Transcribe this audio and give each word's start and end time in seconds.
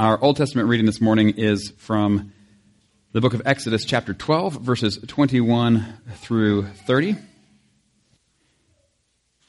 Our 0.00 0.18
Old 0.24 0.38
Testament 0.38 0.66
reading 0.66 0.86
this 0.86 1.02
morning 1.02 1.34
is 1.36 1.74
from 1.76 2.32
the 3.12 3.20
book 3.20 3.34
of 3.34 3.42
Exodus, 3.44 3.84
chapter 3.84 4.14
12, 4.14 4.54
verses 4.62 4.98
21 5.06 5.84
through 6.22 6.68
30. 6.86 7.16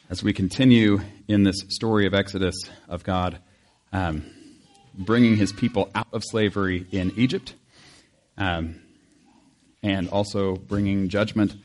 As 0.09 0.21
we 0.21 0.33
continue 0.33 0.99
in 1.29 1.43
this 1.43 1.63
story 1.69 2.05
of 2.05 2.13
Exodus, 2.13 2.65
of 2.89 3.05
God 3.05 3.39
um, 3.93 4.25
bringing 4.93 5.37
his 5.37 5.53
people 5.53 5.89
out 5.95 6.09
of 6.11 6.21
slavery 6.25 6.85
in 6.91 7.13
Egypt, 7.15 7.55
um, 8.37 8.75
and 9.81 10.09
also 10.09 10.57
bringing 10.57 11.07
judgment 11.07 11.55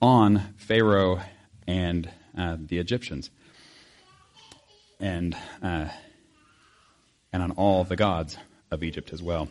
on 0.00 0.52
Pharaoh 0.56 1.20
and 1.68 2.10
uh, 2.36 2.56
the 2.58 2.78
Egyptians, 2.78 3.30
and 4.98 5.36
uh, 5.62 5.86
and 7.32 7.42
on 7.42 7.50
all 7.52 7.84
the 7.84 7.96
gods 7.96 8.36
of 8.70 8.82
Egypt 8.82 9.12
as 9.12 9.22
well. 9.22 9.48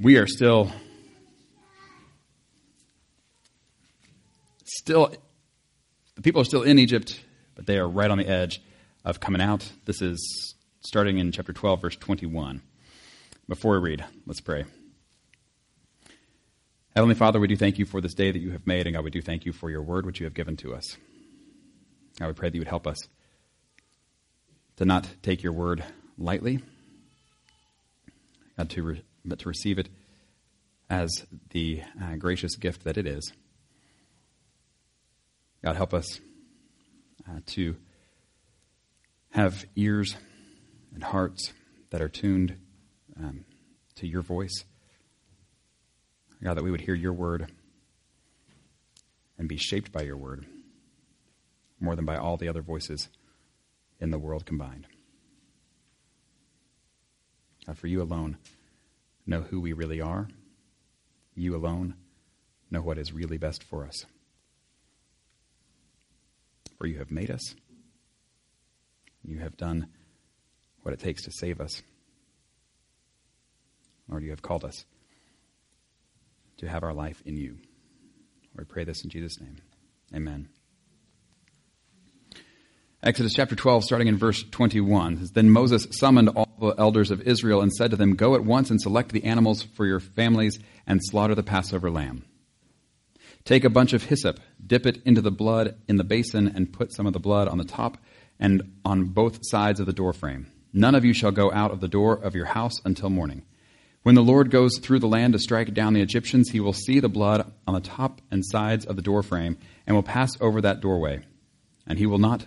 We 0.00 0.16
are 0.16 0.26
still 0.26 0.72
still 4.64 5.14
the 6.16 6.22
people 6.22 6.40
are 6.40 6.44
still 6.44 6.62
in 6.62 6.78
Egypt, 6.78 7.20
but 7.54 7.66
they 7.66 7.78
are 7.78 7.88
right 7.88 8.10
on 8.10 8.18
the 8.18 8.28
edge 8.28 8.60
of 9.04 9.20
coming 9.20 9.40
out. 9.40 9.70
This 9.84 10.02
is 10.02 10.54
starting 10.80 11.18
in 11.18 11.32
chapter 11.32 11.52
12 11.52 11.80
verse 11.80 11.96
21. 11.96 12.62
Before 13.48 13.78
we 13.78 13.90
read, 13.90 14.04
let's 14.26 14.40
pray. 14.40 14.64
Heavenly 16.96 17.14
Father, 17.16 17.40
we 17.40 17.48
do 17.48 17.56
thank 17.56 17.78
you 17.78 17.84
for 17.84 18.00
this 18.00 18.14
day 18.14 18.30
that 18.30 18.38
you 18.38 18.52
have 18.52 18.66
made, 18.66 18.86
and 18.86 18.94
God, 18.94 19.04
we 19.04 19.10
do 19.10 19.20
thank 19.20 19.44
you 19.44 19.52
for 19.52 19.68
your 19.68 19.82
word 19.82 20.06
which 20.06 20.20
you 20.20 20.26
have 20.26 20.34
given 20.34 20.56
to 20.58 20.74
us. 20.74 20.96
God, 22.18 22.28
we 22.28 22.32
pray 22.34 22.48
that 22.48 22.54
you 22.54 22.60
would 22.60 22.68
help 22.68 22.86
us 22.86 23.08
to 24.76 24.84
not 24.84 25.08
take 25.22 25.42
your 25.42 25.52
word 25.52 25.84
lightly, 26.18 26.60
God, 28.56 28.70
to 28.70 28.82
re- 28.82 29.02
but 29.24 29.38
to 29.40 29.48
receive 29.48 29.78
it 29.78 29.88
as 30.90 31.24
the 31.50 31.82
uh, 32.02 32.16
gracious 32.16 32.56
gift 32.56 32.84
that 32.84 32.96
it 32.96 33.06
is. 33.06 33.32
God, 35.62 35.76
help 35.76 35.94
us 35.94 36.20
uh, 37.28 37.40
to 37.46 37.76
have 39.30 39.64
ears 39.76 40.16
and 40.92 41.02
hearts 41.02 41.52
that 41.90 42.02
are 42.02 42.08
tuned 42.08 42.56
um, 43.18 43.44
to 43.96 44.06
your 44.06 44.22
voice. 44.22 44.64
God, 46.42 46.56
that 46.56 46.64
we 46.64 46.70
would 46.70 46.82
hear 46.82 46.94
your 46.94 47.12
word 47.12 47.50
and 49.38 49.48
be 49.48 49.56
shaped 49.56 49.90
by 49.90 50.02
your 50.02 50.16
word 50.16 50.44
more 51.80 51.96
than 51.96 52.04
by 52.04 52.16
all 52.16 52.36
the 52.36 52.48
other 52.48 52.62
voices 52.62 53.08
in 54.04 54.10
the 54.10 54.18
world 54.18 54.46
combined. 54.46 54.86
For 57.74 57.86
you 57.86 58.02
alone 58.02 58.36
know 59.26 59.40
who 59.40 59.60
we 59.60 59.72
really 59.72 60.00
are. 60.00 60.28
You 61.34 61.56
alone 61.56 61.94
know 62.70 62.82
what 62.82 62.98
is 62.98 63.12
really 63.12 63.38
best 63.38 63.64
for 63.64 63.86
us. 63.86 64.04
For 66.78 66.86
you 66.86 66.98
have 66.98 67.10
made 67.10 67.30
us. 67.30 67.54
You 69.24 69.38
have 69.38 69.56
done 69.56 69.88
what 70.82 70.92
it 70.92 71.00
takes 71.00 71.22
to 71.22 71.32
save 71.32 71.60
us. 71.60 71.82
Lord, 74.06 74.22
you 74.22 74.30
have 74.30 74.42
called 74.42 74.64
us 74.64 74.84
to 76.58 76.68
have 76.68 76.82
our 76.82 76.92
life 76.92 77.22
in 77.24 77.38
you. 77.38 77.56
We 78.54 78.64
pray 78.64 78.84
this 78.84 79.02
in 79.02 79.08
Jesus' 79.08 79.40
name. 79.40 79.56
Amen. 80.14 80.50
Exodus 83.04 83.34
chapter 83.34 83.54
12, 83.54 83.84
starting 83.84 84.08
in 84.08 84.16
verse 84.16 84.42
21. 84.50 85.18
Says, 85.18 85.30
then 85.32 85.50
Moses 85.50 85.86
summoned 85.90 86.30
all 86.30 86.48
the 86.58 86.74
elders 86.78 87.10
of 87.10 87.20
Israel 87.20 87.60
and 87.60 87.70
said 87.70 87.90
to 87.90 87.98
them, 87.98 88.16
Go 88.16 88.34
at 88.34 88.46
once 88.46 88.70
and 88.70 88.80
select 88.80 89.12
the 89.12 89.24
animals 89.24 89.62
for 89.62 89.84
your 89.84 90.00
families 90.00 90.58
and 90.86 91.00
slaughter 91.04 91.34
the 91.34 91.42
Passover 91.42 91.90
lamb. 91.90 92.24
Take 93.44 93.64
a 93.64 93.68
bunch 93.68 93.92
of 93.92 94.04
hyssop, 94.04 94.40
dip 94.66 94.86
it 94.86 95.02
into 95.04 95.20
the 95.20 95.30
blood 95.30 95.76
in 95.86 95.98
the 95.98 96.02
basin, 96.02 96.48
and 96.48 96.72
put 96.72 96.94
some 96.94 97.06
of 97.06 97.12
the 97.12 97.20
blood 97.20 97.46
on 97.46 97.58
the 97.58 97.64
top 97.64 97.98
and 98.40 98.72
on 98.86 99.04
both 99.04 99.40
sides 99.42 99.80
of 99.80 99.86
the 99.86 99.92
doorframe. 99.92 100.50
None 100.72 100.94
of 100.94 101.04
you 101.04 101.12
shall 101.12 101.30
go 101.30 101.52
out 101.52 101.72
of 101.72 101.82
the 101.82 101.88
door 101.88 102.14
of 102.14 102.34
your 102.34 102.46
house 102.46 102.80
until 102.86 103.10
morning. 103.10 103.42
When 104.02 104.14
the 104.14 104.22
Lord 104.22 104.50
goes 104.50 104.78
through 104.78 105.00
the 105.00 105.08
land 105.08 105.34
to 105.34 105.38
strike 105.38 105.74
down 105.74 105.92
the 105.92 106.00
Egyptians, 106.00 106.48
he 106.48 106.60
will 106.60 106.72
see 106.72 107.00
the 107.00 107.10
blood 107.10 107.52
on 107.66 107.74
the 107.74 107.80
top 107.80 108.22
and 108.30 108.42
sides 108.46 108.86
of 108.86 108.96
the 108.96 109.02
doorframe 109.02 109.58
and 109.86 109.94
will 109.94 110.02
pass 110.02 110.30
over 110.40 110.62
that 110.62 110.80
doorway. 110.80 111.20
And 111.86 111.98
he 111.98 112.06
will 112.06 112.16
not 112.16 112.46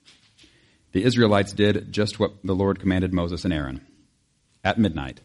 The 0.91 1.03
Israelites 1.03 1.53
did 1.53 1.91
just 1.91 2.19
what 2.19 2.33
the 2.43 2.55
Lord 2.55 2.79
commanded 2.79 3.13
Moses 3.13 3.45
and 3.45 3.53
Aaron. 3.53 3.85
At 4.63 4.77
midnight, 4.77 5.21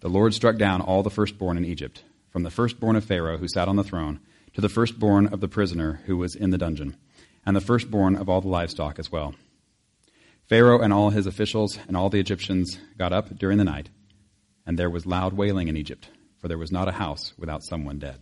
the 0.00 0.08
Lord 0.08 0.34
struck 0.34 0.58
down 0.58 0.80
all 0.80 1.02
the 1.02 1.10
firstborn 1.10 1.56
in 1.56 1.64
Egypt, 1.64 2.02
from 2.30 2.42
the 2.42 2.50
firstborn 2.50 2.96
of 2.96 3.04
Pharaoh 3.04 3.38
who 3.38 3.48
sat 3.48 3.68
on 3.68 3.76
the 3.76 3.84
throne 3.84 4.20
to 4.54 4.60
the 4.60 4.68
firstborn 4.68 5.26
of 5.26 5.40
the 5.40 5.48
prisoner 5.48 6.00
who 6.06 6.16
was 6.16 6.34
in 6.34 6.50
the 6.50 6.58
dungeon, 6.58 6.96
and 7.44 7.56
the 7.56 7.60
firstborn 7.60 8.16
of 8.16 8.28
all 8.28 8.40
the 8.40 8.48
livestock 8.48 8.98
as 8.98 9.10
well. 9.10 9.34
Pharaoh 10.48 10.80
and 10.80 10.92
all 10.92 11.10
his 11.10 11.26
officials 11.26 11.78
and 11.88 11.96
all 11.96 12.10
the 12.10 12.20
Egyptians 12.20 12.78
got 12.98 13.12
up 13.12 13.36
during 13.38 13.58
the 13.58 13.64
night 13.64 13.88
and 14.66 14.76
there 14.76 14.90
was 14.90 15.06
loud 15.06 15.32
wailing 15.32 15.68
in 15.68 15.76
Egypt, 15.76 16.08
for 16.38 16.48
there 16.48 16.58
was 16.58 16.72
not 16.72 16.88
a 16.88 16.92
house 16.92 17.32
without 17.38 17.62
someone 17.62 17.98
dead. 17.98 18.18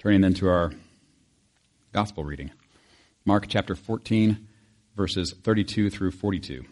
Turning 0.00 0.20
then 0.20 0.34
to 0.34 0.48
our 0.48 0.72
gospel 1.92 2.24
reading 2.24 2.50
Mark 3.26 3.44
chapter 3.48 3.74
14, 3.74 4.48
verses 4.96 5.34
32 5.44 5.90
through 5.90 6.10
42. 6.10 6.64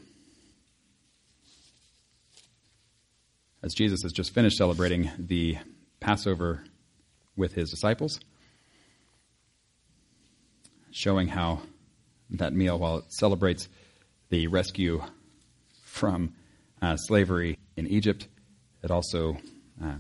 As 3.63 3.75
Jesus 3.75 4.01
has 4.03 4.13
just 4.13 4.33
finished 4.33 4.57
celebrating 4.57 5.11
the 5.19 5.59
Passover 6.01 6.65
with 7.37 7.53
his 7.53 7.69
disciples, 7.69 8.19
showing 10.91 11.29
how 11.29 11.61
that 12.31 12.55
meal, 12.55 12.79
while 12.79 12.97
it 12.97 13.13
celebrates 13.13 13.69
the 14.31 14.47
rescue 14.47 15.03
from 15.85 16.33
uh, 16.81 16.97
slavery 16.97 17.59
in 17.77 17.87
Egypt. 17.89 18.27
It 18.83 18.91
also 18.91 19.37
uh, 19.85 19.97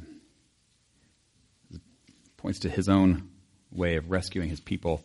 points 2.38 2.60
to 2.60 2.70
his 2.70 2.88
own 2.88 3.28
way 3.70 3.96
of 3.96 4.10
rescuing 4.10 4.48
his 4.48 4.60
people 4.60 5.02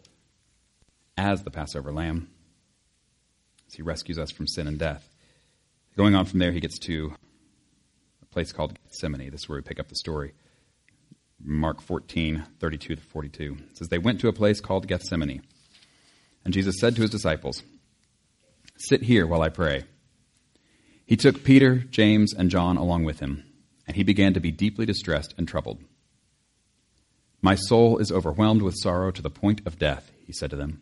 as 1.17 1.43
the 1.43 1.51
Passover 1.51 1.91
lamb, 1.91 2.29
as 3.67 3.73
he 3.75 3.81
rescues 3.81 4.19
us 4.19 4.31
from 4.31 4.47
sin 4.47 4.67
and 4.67 4.77
death. 4.77 5.09
Going 5.95 6.15
on 6.15 6.25
from 6.25 6.39
there, 6.39 6.51
he 6.51 6.59
gets 6.59 6.77
to 6.79 7.13
a 8.21 8.25
place 8.25 8.51
called 8.51 8.77
Gethsemane. 8.83 9.31
This 9.31 9.41
is 9.41 9.49
where 9.49 9.57
we 9.57 9.61
pick 9.61 9.79
up 9.79 9.87
the 9.87 9.95
story. 9.95 10.33
Mark 11.41 11.81
14, 11.81 12.45
32 12.59 12.95
to 12.95 13.01
42. 13.01 13.57
It 13.71 13.77
says, 13.77 13.87
They 13.89 13.97
went 13.97 14.19
to 14.21 14.27
a 14.27 14.33
place 14.33 14.59
called 14.59 14.87
Gethsemane. 14.87 15.41
And 16.43 16.53
Jesus 16.53 16.75
said 16.79 16.95
to 16.95 17.01
his 17.01 17.11
disciples, 17.11 17.63
Sit 18.77 19.03
here 19.03 19.25
while 19.25 19.41
I 19.41 19.49
pray. 19.49 19.83
He 21.05 21.15
took 21.15 21.43
Peter, 21.43 21.75
James, 21.75 22.33
and 22.33 22.49
John 22.49 22.77
along 22.77 23.03
with 23.03 23.19
him, 23.19 23.43
and 23.87 23.95
he 23.95 24.03
began 24.03 24.33
to 24.33 24.39
be 24.39 24.51
deeply 24.51 24.85
distressed 24.85 25.33
and 25.37 25.47
troubled. 25.47 25.79
My 27.41 27.55
soul 27.55 27.99
is 27.99 28.11
overwhelmed 28.11 28.63
with 28.63 28.75
sorrow 28.77 29.11
to 29.11 29.21
the 29.21 29.29
point 29.29 29.61
of 29.65 29.77
death, 29.77 30.11
he 30.25 30.33
said 30.33 30.49
to 30.49 30.55
them. 30.55 30.81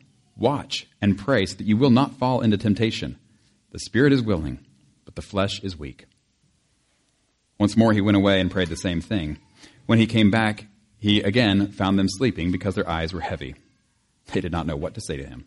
Watch 0.35 0.87
and 1.01 1.17
pray 1.17 1.45
so 1.45 1.55
that 1.57 1.67
you 1.67 1.77
will 1.77 1.89
not 1.89 2.15
fall 2.15 2.41
into 2.41 2.57
temptation. 2.57 3.17
The 3.71 3.79
spirit 3.79 4.13
is 4.13 4.21
willing, 4.21 4.59
but 5.05 5.15
the 5.15 5.21
flesh 5.21 5.61
is 5.61 5.77
weak. 5.77 6.05
Once 7.59 7.77
more 7.77 7.93
he 7.93 8.01
went 8.01 8.17
away 8.17 8.39
and 8.39 8.49
prayed 8.49 8.69
the 8.69 8.75
same 8.75 9.01
thing. 9.01 9.37
When 9.85 9.99
he 9.99 10.07
came 10.07 10.31
back, 10.31 10.67
he 10.97 11.21
again 11.21 11.71
found 11.71 11.97
them 11.97 12.07
sleeping 12.09 12.51
because 12.51 12.75
their 12.75 12.89
eyes 12.89 13.13
were 13.13 13.21
heavy. 13.21 13.55
They 14.31 14.41
did 14.41 14.51
not 14.51 14.65
know 14.65 14.75
what 14.75 14.93
to 14.95 15.01
say 15.01 15.17
to 15.17 15.25
him. 15.25 15.45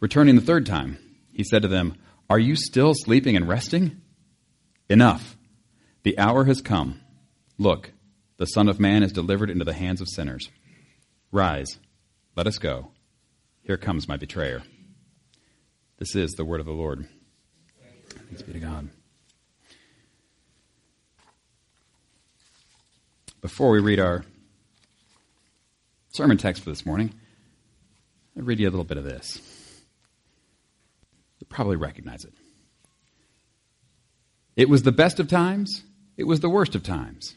Returning 0.00 0.36
the 0.36 0.42
third 0.42 0.66
time, 0.66 0.98
he 1.32 1.44
said 1.44 1.62
to 1.62 1.68
them, 1.68 1.96
Are 2.28 2.38
you 2.38 2.56
still 2.56 2.94
sleeping 2.94 3.36
and 3.36 3.48
resting? 3.48 4.00
Enough. 4.88 5.36
The 6.02 6.18
hour 6.18 6.44
has 6.44 6.60
come. 6.60 7.00
Look, 7.58 7.92
the 8.38 8.46
Son 8.46 8.68
of 8.68 8.80
Man 8.80 9.02
is 9.02 9.12
delivered 9.12 9.50
into 9.50 9.64
the 9.64 9.72
hands 9.72 10.00
of 10.00 10.08
sinners. 10.08 10.48
Rise, 11.32 11.78
let 12.36 12.46
us 12.46 12.58
go. 12.58 12.92
Here 13.68 13.76
comes 13.76 14.08
my 14.08 14.16
betrayer. 14.16 14.62
This 15.98 16.16
is 16.16 16.30
the 16.30 16.44
word 16.46 16.60
of 16.60 16.64
the 16.64 16.72
Lord. 16.72 17.06
Thanks 18.08 18.40
be 18.40 18.54
to 18.54 18.58
God. 18.58 18.88
Before 23.42 23.70
we 23.70 23.80
read 23.80 24.00
our 24.00 24.24
sermon 26.14 26.38
text 26.38 26.64
for 26.64 26.70
this 26.70 26.86
morning, 26.86 27.12
I'll 28.38 28.44
read 28.44 28.58
you 28.58 28.66
a 28.66 28.70
little 28.70 28.84
bit 28.84 28.96
of 28.96 29.04
this. 29.04 29.38
You'll 31.38 31.50
probably 31.50 31.76
recognize 31.76 32.24
it. 32.24 32.32
It 34.56 34.70
was 34.70 34.82
the 34.82 34.92
best 34.92 35.20
of 35.20 35.28
times, 35.28 35.82
it 36.16 36.24
was 36.24 36.40
the 36.40 36.48
worst 36.48 36.74
of 36.74 36.82
times. 36.82 37.36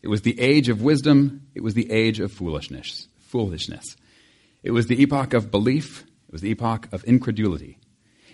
It 0.00 0.06
was 0.06 0.22
the 0.22 0.38
age 0.38 0.68
of 0.68 0.80
wisdom, 0.80 1.48
it 1.56 1.60
was 1.64 1.74
the 1.74 1.90
age 1.90 2.20
of 2.20 2.30
foolishness. 2.30 3.08
Foolishness. 3.30 3.96
It 4.62 4.70
was 4.70 4.86
the 4.86 5.00
epoch 5.02 5.34
of 5.34 5.50
belief, 5.50 6.04
it 6.28 6.32
was 6.32 6.40
the 6.40 6.50
epoch 6.50 6.88
of 6.92 7.04
incredulity. 7.04 7.78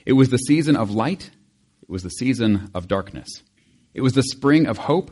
It 0.05 0.13
was 0.13 0.31
the 0.31 0.39
season 0.39 0.77
of 0.77 0.91
light, 0.91 1.31
it 1.83 1.89
was 1.89 2.03
the 2.03 2.11
season 2.11 2.71
of 2.75 2.89
darkness. 2.89 3.29
It 3.95 4.03
was 4.03 4.13
the 4.13 4.23
spring 4.23 4.67
of 4.67 4.79
hope, 4.79 5.11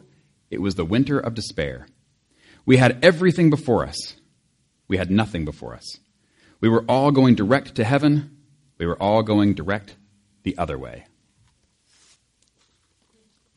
it 0.50 0.60
was 0.60 0.74
the 0.74 0.84
winter 0.84 1.18
of 1.18 1.34
despair. 1.34 1.86
We 2.64 2.76
had 2.76 3.04
everything 3.04 3.50
before 3.50 3.86
us, 3.86 4.16
we 4.88 4.96
had 4.96 5.10
nothing 5.10 5.44
before 5.44 5.74
us. 5.74 5.98
We 6.60 6.68
were 6.68 6.84
all 6.88 7.10
going 7.10 7.34
direct 7.34 7.74
to 7.76 7.84
heaven, 7.84 8.36
we 8.78 8.86
were 8.86 9.00
all 9.02 9.22
going 9.22 9.54
direct 9.54 9.96
the 10.42 10.56
other 10.58 10.78
way. 10.78 11.06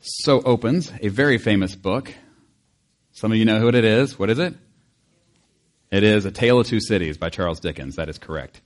So 0.00 0.40
opens 0.42 0.90
a 1.02 1.08
very 1.08 1.36
famous 1.36 1.74
book. 1.74 2.12
Some 3.12 3.32
of 3.32 3.38
you 3.38 3.44
know 3.44 3.60
who 3.60 3.68
it 3.68 3.74
is. 3.74 4.18
What 4.18 4.30
is 4.30 4.38
it? 4.38 4.54
It 5.90 6.04
is 6.04 6.24
A 6.24 6.30
Tale 6.30 6.60
of 6.60 6.68
Two 6.68 6.80
Cities 6.80 7.18
by 7.18 7.30
Charles 7.30 7.58
Dickens. 7.58 7.96
That 7.96 8.08
is 8.08 8.16
correct. 8.16 8.60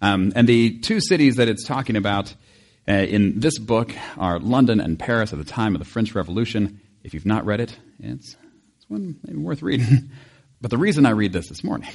Um, 0.00 0.32
and 0.34 0.48
the 0.48 0.78
two 0.78 1.00
cities 1.00 1.36
that 1.36 1.46
it's 1.46 1.66
talking 1.66 1.96
about 1.96 2.34
uh, 2.88 2.92
in 2.92 3.40
this 3.40 3.58
book 3.58 3.92
are 4.16 4.38
London 4.38 4.80
and 4.80 4.98
Paris 4.98 5.34
at 5.34 5.38
the 5.38 5.44
time 5.44 5.74
of 5.74 5.80
the 5.80 5.84
French 5.84 6.14
Revolution. 6.14 6.80
If 7.04 7.12
you've 7.12 7.26
not 7.26 7.44
read 7.44 7.60
it, 7.60 7.78
it's, 8.00 8.36
it's 8.78 8.88
one 8.88 9.18
maybe 9.22 9.38
worth 9.38 9.60
reading. 9.60 10.10
but 10.62 10.70
the 10.70 10.78
reason 10.78 11.04
I 11.04 11.10
read 11.10 11.34
this 11.34 11.50
this 11.50 11.62
morning 11.62 11.90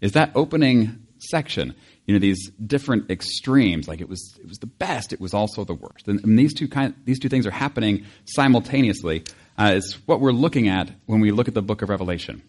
is 0.00 0.12
that 0.12 0.32
opening 0.34 1.06
section. 1.18 1.76
You 2.06 2.14
know, 2.14 2.18
these 2.18 2.50
different 2.50 3.12
extremes. 3.12 3.86
Like 3.86 4.00
it 4.00 4.08
was, 4.08 4.36
it 4.40 4.48
was 4.48 4.58
the 4.58 4.66
best. 4.66 5.12
It 5.12 5.20
was 5.20 5.34
also 5.34 5.64
the 5.64 5.74
worst. 5.74 6.08
And, 6.08 6.18
and 6.24 6.36
these 6.36 6.52
two 6.52 6.66
kind, 6.66 6.94
these 7.04 7.20
two 7.20 7.28
things 7.28 7.46
are 7.46 7.52
happening 7.52 8.06
simultaneously. 8.24 9.22
Uh, 9.56 9.74
it's 9.76 9.94
what 10.06 10.18
we're 10.18 10.32
looking 10.32 10.66
at 10.66 10.90
when 11.06 11.20
we 11.20 11.30
look 11.30 11.46
at 11.46 11.54
the 11.54 11.62
book 11.62 11.82
of 11.82 11.90
Revelation. 11.90 12.42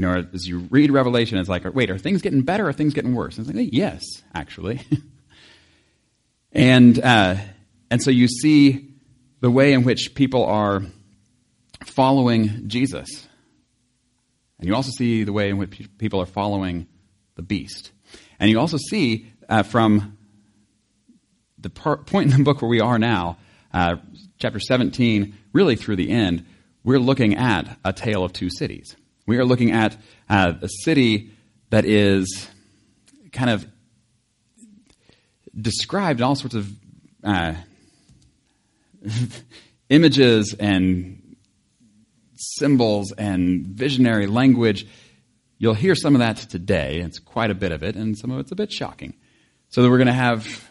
You 0.00 0.06
know, 0.06 0.26
as 0.32 0.48
you 0.48 0.60
read 0.70 0.90
Revelation, 0.90 1.36
it's 1.36 1.50
like, 1.50 1.62
wait, 1.74 1.90
are 1.90 1.98
things 1.98 2.22
getting 2.22 2.40
better 2.40 2.64
or 2.64 2.68
are 2.70 2.72
things 2.72 2.94
getting 2.94 3.14
worse? 3.14 3.36
And 3.36 3.46
it's 3.46 3.54
like, 3.54 3.68
yes, 3.70 4.02
actually. 4.34 4.80
and, 6.52 6.98
uh, 6.98 7.36
and 7.90 8.02
so 8.02 8.10
you 8.10 8.26
see 8.26 8.94
the 9.42 9.50
way 9.50 9.74
in 9.74 9.84
which 9.84 10.14
people 10.14 10.46
are 10.46 10.80
following 11.84 12.66
Jesus. 12.66 13.28
And 14.58 14.68
you 14.68 14.74
also 14.74 14.90
see 14.90 15.24
the 15.24 15.34
way 15.34 15.50
in 15.50 15.58
which 15.58 15.86
people 15.98 16.22
are 16.22 16.26
following 16.26 16.86
the 17.34 17.42
beast. 17.42 17.92
And 18.38 18.50
you 18.50 18.58
also 18.58 18.78
see 18.78 19.30
uh, 19.50 19.64
from 19.64 20.16
the 21.58 21.68
point 21.68 22.32
in 22.32 22.38
the 22.38 22.42
book 22.42 22.62
where 22.62 22.70
we 22.70 22.80
are 22.80 22.98
now, 22.98 23.36
uh, 23.74 23.96
chapter 24.38 24.60
17, 24.60 25.36
really 25.52 25.76
through 25.76 25.96
the 25.96 26.10
end, 26.10 26.46
we're 26.84 27.00
looking 27.00 27.36
at 27.36 27.78
a 27.84 27.92
tale 27.92 28.24
of 28.24 28.32
two 28.32 28.48
cities. 28.48 28.96
We 29.30 29.38
are 29.38 29.44
looking 29.44 29.70
at 29.70 29.96
uh, 30.28 30.54
a 30.60 30.68
city 30.82 31.30
that 31.68 31.84
is 31.84 32.48
kind 33.30 33.48
of 33.48 33.64
described 35.56 36.18
in 36.18 36.24
all 36.24 36.34
sorts 36.34 36.56
of 36.56 36.68
uh, 37.22 37.54
images 39.88 40.56
and 40.58 41.36
symbols 42.34 43.12
and 43.12 43.68
visionary 43.68 44.26
language. 44.26 44.88
You'll 45.58 45.74
hear 45.74 45.94
some 45.94 46.16
of 46.16 46.18
that 46.18 46.38
today. 46.38 46.96
It's 46.98 47.20
quite 47.20 47.52
a 47.52 47.54
bit 47.54 47.70
of 47.70 47.84
it, 47.84 47.94
and 47.94 48.18
some 48.18 48.32
of 48.32 48.40
it's 48.40 48.50
a 48.50 48.56
bit 48.56 48.72
shocking. 48.72 49.14
So 49.68 49.84
that 49.84 49.90
we're 49.90 49.98
going 49.98 50.08
to 50.08 50.12
have 50.12 50.68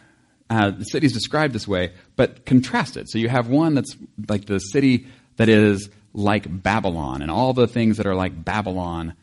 uh, 0.50 0.68
the 0.68 0.84
cities 0.84 1.14
described 1.14 1.54
this 1.54 1.66
way, 1.66 1.94
but 2.14 2.44
contrasted. 2.44 3.08
So 3.08 3.16
you 3.16 3.30
have 3.30 3.48
one 3.48 3.74
that's 3.74 3.96
like 4.28 4.44
the 4.44 4.58
city 4.58 5.06
that 5.36 5.48
is 5.48 5.88
like 6.12 6.62
Babylon 6.62 7.22
and 7.22 7.30
all 7.30 7.52
the 7.52 7.68
things 7.68 7.96
that 7.96 8.06
are 8.06 8.14
like 8.14 8.44
Babylon 8.44 9.14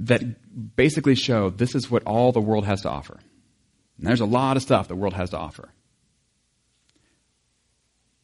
that 0.00 0.76
basically 0.76 1.14
show 1.14 1.50
this 1.50 1.74
is 1.74 1.90
what 1.90 2.04
all 2.04 2.32
the 2.32 2.40
world 2.40 2.64
has 2.64 2.82
to 2.82 2.90
offer. 2.90 3.18
And 3.96 4.06
there's 4.06 4.20
a 4.20 4.26
lot 4.26 4.56
of 4.56 4.62
stuff 4.62 4.88
the 4.88 4.94
world 4.94 5.14
has 5.14 5.30
to 5.30 5.38
offer. 5.38 5.70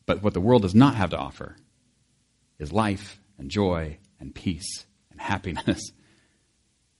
But 0.06 0.22
what 0.22 0.34
the 0.34 0.40
world 0.40 0.62
does 0.62 0.74
not 0.74 0.94
have 0.94 1.10
to 1.10 1.18
offer 1.18 1.56
is 2.58 2.72
life 2.72 3.20
and 3.38 3.50
joy 3.50 3.98
and 4.20 4.34
peace 4.34 4.86
and 5.10 5.20
happiness 5.20 5.90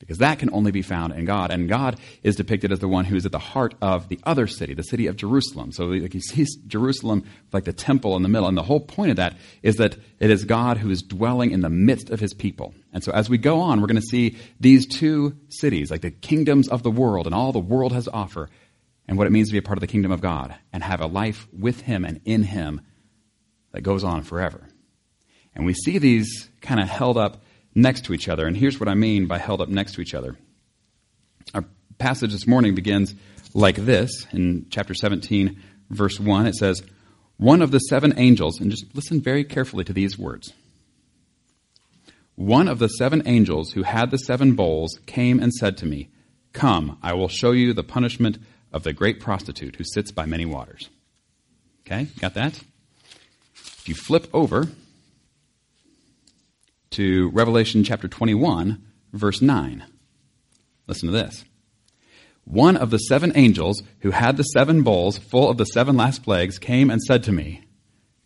because 0.04 0.18
that 0.18 0.38
can 0.38 0.50
only 0.52 0.70
be 0.70 0.82
found 0.82 1.14
in 1.14 1.24
God. 1.24 1.50
And 1.50 1.66
God 1.66 1.98
is 2.22 2.36
depicted 2.36 2.70
as 2.70 2.78
the 2.78 2.88
one 2.88 3.06
who 3.06 3.16
is 3.16 3.24
at 3.24 3.32
the 3.32 3.38
heart 3.38 3.74
of 3.80 4.08
the 4.08 4.20
other 4.24 4.46
city, 4.46 4.74
the 4.74 4.82
city 4.82 5.06
of 5.06 5.16
Jerusalem. 5.16 5.72
So 5.72 5.86
like 5.86 6.12
you 6.12 6.20
see 6.20 6.44
Jerusalem 6.66 7.24
like 7.54 7.64
the 7.64 7.72
temple 7.72 8.14
in 8.14 8.22
the 8.22 8.28
middle. 8.28 8.46
And 8.46 8.56
the 8.56 8.62
whole 8.62 8.80
point 8.80 9.12
of 9.12 9.16
that 9.16 9.38
is 9.62 9.76
that 9.76 9.96
it 10.20 10.28
is 10.28 10.44
God 10.44 10.76
who 10.76 10.90
is 10.90 11.00
dwelling 11.00 11.52
in 11.52 11.62
the 11.62 11.70
midst 11.70 12.10
of 12.10 12.20
his 12.20 12.34
people. 12.34 12.74
And 12.92 13.02
so 13.02 13.12
as 13.12 13.30
we 13.30 13.38
go 13.38 13.62
on, 13.62 13.80
we're 13.80 13.86
going 13.86 13.96
to 13.96 14.02
see 14.02 14.36
these 14.60 14.86
two 14.86 15.38
cities, 15.48 15.90
like 15.90 16.02
the 16.02 16.10
kingdoms 16.10 16.68
of 16.68 16.82
the 16.82 16.90
world 16.90 17.24
and 17.24 17.34
all 17.34 17.52
the 17.52 17.58
world 17.58 17.94
has 17.94 18.04
to 18.04 18.12
offer, 18.12 18.50
and 19.08 19.16
what 19.16 19.26
it 19.26 19.30
means 19.30 19.48
to 19.48 19.52
be 19.52 19.58
a 19.58 19.62
part 19.62 19.78
of 19.78 19.80
the 19.80 19.86
kingdom 19.86 20.12
of 20.12 20.20
God 20.20 20.54
and 20.70 20.82
have 20.82 21.00
a 21.00 21.06
life 21.06 21.48
with 21.50 21.80
him 21.80 22.04
and 22.04 22.20
in 22.26 22.42
him 22.42 22.82
that 23.72 23.80
goes 23.80 24.04
on 24.04 24.22
forever. 24.22 24.68
And 25.54 25.64
we 25.64 25.72
see 25.72 25.96
these 25.96 26.50
kind 26.60 26.78
of 26.78 26.88
held 26.88 27.16
up 27.16 27.42
next 27.74 28.04
to 28.06 28.14
each 28.14 28.28
other. 28.28 28.46
And 28.46 28.56
here's 28.56 28.78
what 28.78 28.88
I 28.88 28.94
mean 28.94 29.26
by 29.26 29.38
held 29.38 29.60
up 29.60 29.68
next 29.68 29.94
to 29.94 30.00
each 30.00 30.14
other. 30.14 30.36
Our 31.54 31.64
passage 31.98 32.32
this 32.32 32.46
morning 32.46 32.74
begins 32.74 33.14
like 33.52 33.76
this 33.76 34.26
in 34.32 34.66
chapter 34.70 34.94
17, 34.94 35.60
verse 35.90 36.18
1. 36.18 36.46
It 36.46 36.54
says, 36.54 36.82
One 37.36 37.62
of 37.62 37.70
the 37.70 37.78
seven 37.78 38.14
angels, 38.16 38.60
and 38.60 38.70
just 38.70 38.94
listen 38.94 39.20
very 39.20 39.44
carefully 39.44 39.84
to 39.84 39.92
these 39.92 40.18
words. 40.18 40.52
One 42.36 42.66
of 42.66 42.80
the 42.80 42.88
seven 42.88 43.22
angels 43.26 43.72
who 43.72 43.84
had 43.84 44.10
the 44.10 44.18
seven 44.18 44.54
bowls 44.54 44.98
came 45.06 45.40
and 45.40 45.52
said 45.52 45.76
to 45.78 45.86
me, 45.86 46.08
Come, 46.52 46.98
I 47.02 47.14
will 47.14 47.28
show 47.28 47.52
you 47.52 47.72
the 47.72 47.84
punishment 47.84 48.38
of 48.72 48.82
the 48.82 48.92
great 48.92 49.20
prostitute 49.20 49.76
who 49.76 49.84
sits 49.84 50.10
by 50.10 50.26
many 50.26 50.44
waters. 50.44 50.88
Okay, 51.86 52.08
got 52.18 52.34
that? 52.34 52.60
If 53.54 53.88
you 53.88 53.94
flip 53.94 54.28
over 54.32 54.68
to 56.94 57.28
Revelation 57.30 57.82
chapter 57.82 58.06
21, 58.06 58.80
verse 59.12 59.42
9. 59.42 59.84
Listen 60.86 61.08
to 61.08 61.12
this. 61.12 61.44
One 62.44 62.76
of 62.76 62.90
the 62.90 62.98
seven 62.98 63.32
angels 63.34 63.82
who 64.00 64.12
had 64.12 64.36
the 64.36 64.44
seven 64.44 64.82
bowls 64.82 65.18
full 65.18 65.50
of 65.50 65.56
the 65.56 65.64
seven 65.64 65.96
last 65.96 66.22
plagues 66.22 66.58
came 66.58 66.90
and 66.90 67.02
said 67.02 67.24
to 67.24 67.32
me, 67.32 67.64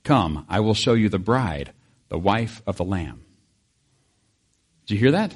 Come, 0.04 0.44
I 0.50 0.60
will 0.60 0.74
show 0.74 0.92
you 0.92 1.08
the 1.08 1.18
bride, 1.18 1.72
the 2.10 2.18
wife 2.18 2.60
of 2.66 2.76
the 2.76 2.84
Lamb. 2.84 3.24
Did 4.86 4.94
you 4.94 5.00
hear 5.00 5.12
that? 5.12 5.34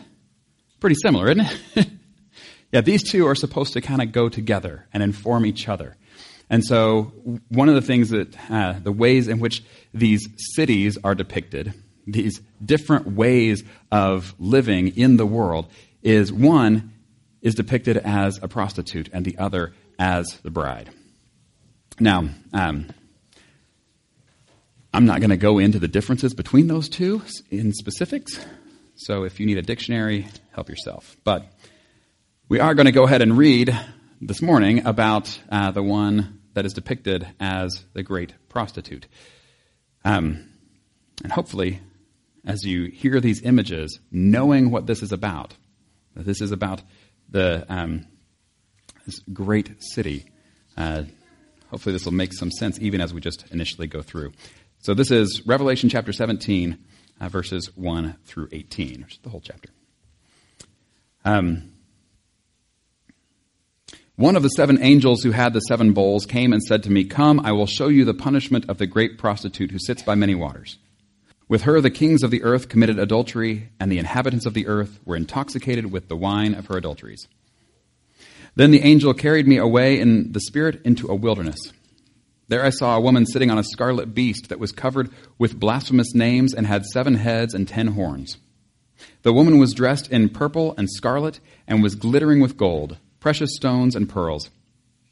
Pretty 0.79 0.97
similar, 1.03 1.31
isn't 1.31 1.47
it? 1.75 1.89
yeah, 2.73 2.83
these 2.83 3.03
two 3.03 3.27
are 3.27 3.35
supposed 3.35 3.73
to 3.73 3.81
kind 3.81 4.03
of 4.03 4.13
go 4.13 4.29
together 4.29 4.89
and 4.93 5.03
inform 5.03 5.47
each 5.47 5.71
other. 5.71 5.97
And 6.51 6.63
so, 6.63 7.13
one 7.49 7.71
of 7.71 7.77
the 7.77 7.81
things 7.81 8.11
that, 8.11 8.37
uh, 8.51 8.75
the 8.79 8.93
ways 8.93 9.27
in 9.27 9.41
which 9.41 9.65
these 9.95 10.29
cities 10.55 10.99
are 11.03 11.15
depicted 11.15 11.73
these 12.07 12.41
different 12.65 13.07
ways 13.07 13.65
of 13.91 14.35
living 14.39 14.97
in 14.97 15.17
the 15.17 15.27
world 15.27 15.69
is 16.03 16.33
one 16.33 16.93
is 17.41 17.55
depicted 17.55 17.97
as 17.97 18.39
a 18.43 18.49
prostitute 18.49 19.09
and 19.13 19.25
the 19.25 19.39
other 19.39 19.73
as 19.99 20.27
the 20.43 20.51
bride. 20.51 20.91
Now, 22.01 22.29
um, 22.53 22.89
I'm 24.93 25.05
not 25.07 25.21
going 25.21 25.31
to 25.31 25.37
go 25.37 25.59
into 25.59 25.79
the 25.79 25.89
differences 25.89 26.35
between 26.35 26.67
those 26.67 26.89
two 26.89 27.23
in 27.51 27.73
specifics. 27.73 28.45
So 28.95 29.25
if 29.25 29.41
you 29.41 29.47
need 29.47 29.59
a 29.59 29.63
dictionary, 29.63 30.27
help 30.53 30.69
yourself. 30.69 31.17
But 31.25 31.47
We 32.53 32.61
are 32.61 32.75
going 32.75 32.85
to 32.85 32.93
go 32.93 33.05
ahead 33.05 33.23
and 33.23 33.39
read 33.39 33.75
this 34.21 34.43
morning 34.43 34.85
about 34.87 35.41
uh, 35.51 35.71
the 35.71 35.83
one 35.83 36.41
that 36.53 36.67
is 36.67 36.75
depicted 36.75 37.27
as 37.41 37.83
the 37.95 38.03
great 38.03 38.35
prostitute. 38.51 39.07
Um, 40.05 40.51
and 41.23 41.33
hopefully, 41.33 41.81
as 42.45 42.65
you 42.65 42.87
hear 42.87 43.21
these 43.21 43.43
images, 43.43 44.01
knowing 44.11 44.71
what 44.71 44.87
this 44.87 45.03
is 45.03 45.13
about, 45.13 45.55
that 46.15 46.25
this 46.25 46.41
is 46.41 46.53
about 46.53 46.83
the 47.29 47.65
um, 47.69 48.07
this 49.07 49.21
great 49.33 49.83
city. 49.83 50.25
Uh, 50.77 51.05
hopefully, 51.71 51.93
this 51.93 52.05
will 52.05 52.13
make 52.13 52.33
some 52.33 52.51
sense 52.51 52.79
even 52.81 53.01
as 53.01 53.15
we 53.15 53.21
just 53.21 53.45
initially 53.51 53.87
go 53.87 54.03
through. 54.03 54.33
So, 54.79 54.95
this 54.95 55.11
is 55.11 55.43
Revelation 55.47 55.89
chapter 55.89 56.13
17, 56.13 56.79
uh, 57.21 57.29
verses 57.29 57.71
1 57.77 58.17
through 58.25 58.49
18, 58.53 59.03
which 59.03 59.15
is 59.15 59.19
the 59.23 59.31
whole 59.31 59.41
chapter. 59.41 59.69
Um, 61.25 61.73
one 64.17 64.37
of 64.37 64.43
the 64.43 64.51
seven 64.51 64.83
angels 64.83 65.23
who 65.23 65.31
had 65.31 65.53
the 65.53 65.61
seven 65.61 65.93
bowls 65.93 66.27
came 66.27 66.53
and 66.53 66.63
said 66.63 66.83
to 66.83 66.91
me, 66.91 67.05
Come, 67.05 67.41
I 67.41 67.53
will 67.53 67.67
show 67.67 67.89
you 67.89 68.05
the 68.05 68.15
punishment 68.15 68.69
of 68.69 68.79
the 68.79 68.87
great 68.87 69.19
prostitute 69.19 69.71
who 69.71 69.79
sits 69.79 70.03
by 70.03 70.15
many 70.15 70.35
waters. 70.35 70.79
With 71.53 71.65
her, 71.65 71.83
the 71.83 71.91
kings 71.91 72.23
of 72.23 72.31
the 72.31 72.45
earth 72.45 72.71
committed 72.71 72.99
adultery, 72.99 73.69
and 73.79 73.93
the 73.93 73.99
inhabitants 73.99 74.47
of 74.47 74.55
the 74.55 74.67
earth 74.67 74.99
were 75.05 75.17
intoxicated 75.17 75.93
with 75.93 76.09
the 76.09 76.17
wine 76.17 76.55
of 76.55 76.69
her 76.69 76.79
adulteries. 76.79 77.29
Then 78.55 78.71
the 78.71 78.81
angel 78.81 79.13
carried 79.13 79.47
me 79.47 79.59
away 79.59 80.01
in 80.01 80.33
the 80.33 80.41
spirit 80.41 80.81
into 80.83 81.09
a 81.09 81.15
wilderness. 81.15 81.59
There 82.49 82.65
I 82.65 82.71
saw 82.71 82.97
a 82.97 83.03
woman 83.03 83.27
sitting 83.27 83.51
on 83.51 83.59
a 83.59 83.65
scarlet 83.65 84.15
beast 84.15 84.49
that 84.49 84.61
was 84.61 84.73
covered 84.73 85.11
with 85.37 85.61
blasphemous 85.61 86.15
names 86.15 86.55
and 86.55 86.67
had 86.67 86.87
seven 86.87 87.17
heads 87.17 87.53
and 87.53 87.69
ten 87.69 87.89
horns. 87.89 88.39
The 89.21 89.35
woman 89.35 89.59
was 89.59 89.75
dressed 89.75 90.11
in 90.11 90.31
purple 90.31 90.75
and 90.79 90.89
scarlet 90.91 91.39
and 91.69 91.83
was 91.83 91.97
glittering 91.97 92.41
with 92.41 92.57
gold 92.57 92.97
precious 93.21 93.55
stones, 93.55 93.95
and 93.95 94.09
pearls. 94.09 94.49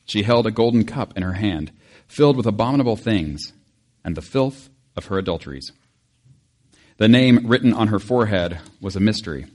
She 0.06 0.22
held 0.22 0.46
a 0.46 0.50
golden 0.50 0.86
cup 0.86 1.18
in 1.18 1.22
her 1.22 1.34
hand, 1.34 1.70
filled 2.08 2.38
with 2.38 2.46
abominable 2.46 2.96
things 2.96 3.52
and 4.02 4.16
the 4.16 4.22
filth 4.22 4.70
of 4.96 5.04
her 5.08 5.18
adulteries. 5.18 5.72
The 7.00 7.08
name 7.08 7.46
written 7.46 7.72
on 7.72 7.88
her 7.88 7.98
forehead 7.98 8.60
was 8.78 8.94
a 8.94 9.00
mystery 9.00 9.46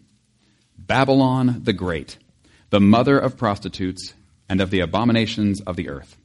Babylon 0.80 1.62
the 1.62 1.74
Great, 1.74 2.18
the 2.72 2.80
mother 2.80 3.20
of 3.20 3.38
prostitutes 3.38 4.16
and 4.50 4.62
of 4.62 4.72
the 4.72 4.80
abominations 4.80 5.62
of 5.62 5.76
the 5.76 5.90
earth. 5.90 6.18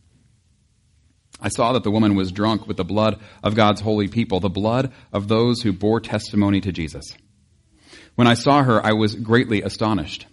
I 1.38 1.50
saw 1.50 1.74
that 1.74 1.84
the 1.84 1.90
woman 1.90 2.14
was 2.14 2.32
drunk 2.32 2.66
with 2.66 2.78
the 2.78 2.86
blood 2.86 3.20
of 3.42 3.54
God's 3.54 3.82
holy 3.82 4.08
people, 4.08 4.40
the 4.40 4.48
blood 4.48 4.94
of 5.12 5.28
those 5.28 5.60
who 5.60 5.74
bore 5.74 6.00
testimony 6.00 6.62
to 6.62 6.72
Jesus. 6.72 7.04
When 8.14 8.26
I 8.26 8.32
saw 8.32 8.62
her, 8.62 8.82
I 8.82 8.92
was 8.94 9.14
greatly 9.14 9.60
astonished. 9.60 10.26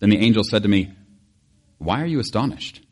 Then 0.00 0.10
the 0.10 0.18
angel 0.18 0.42
said 0.42 0.64
to 0.64 0.68
me, 0.68 0.90
why 1.78 2.02
are 2.02 2.06
you 2.06 2.18
astonished? 2.18 2.84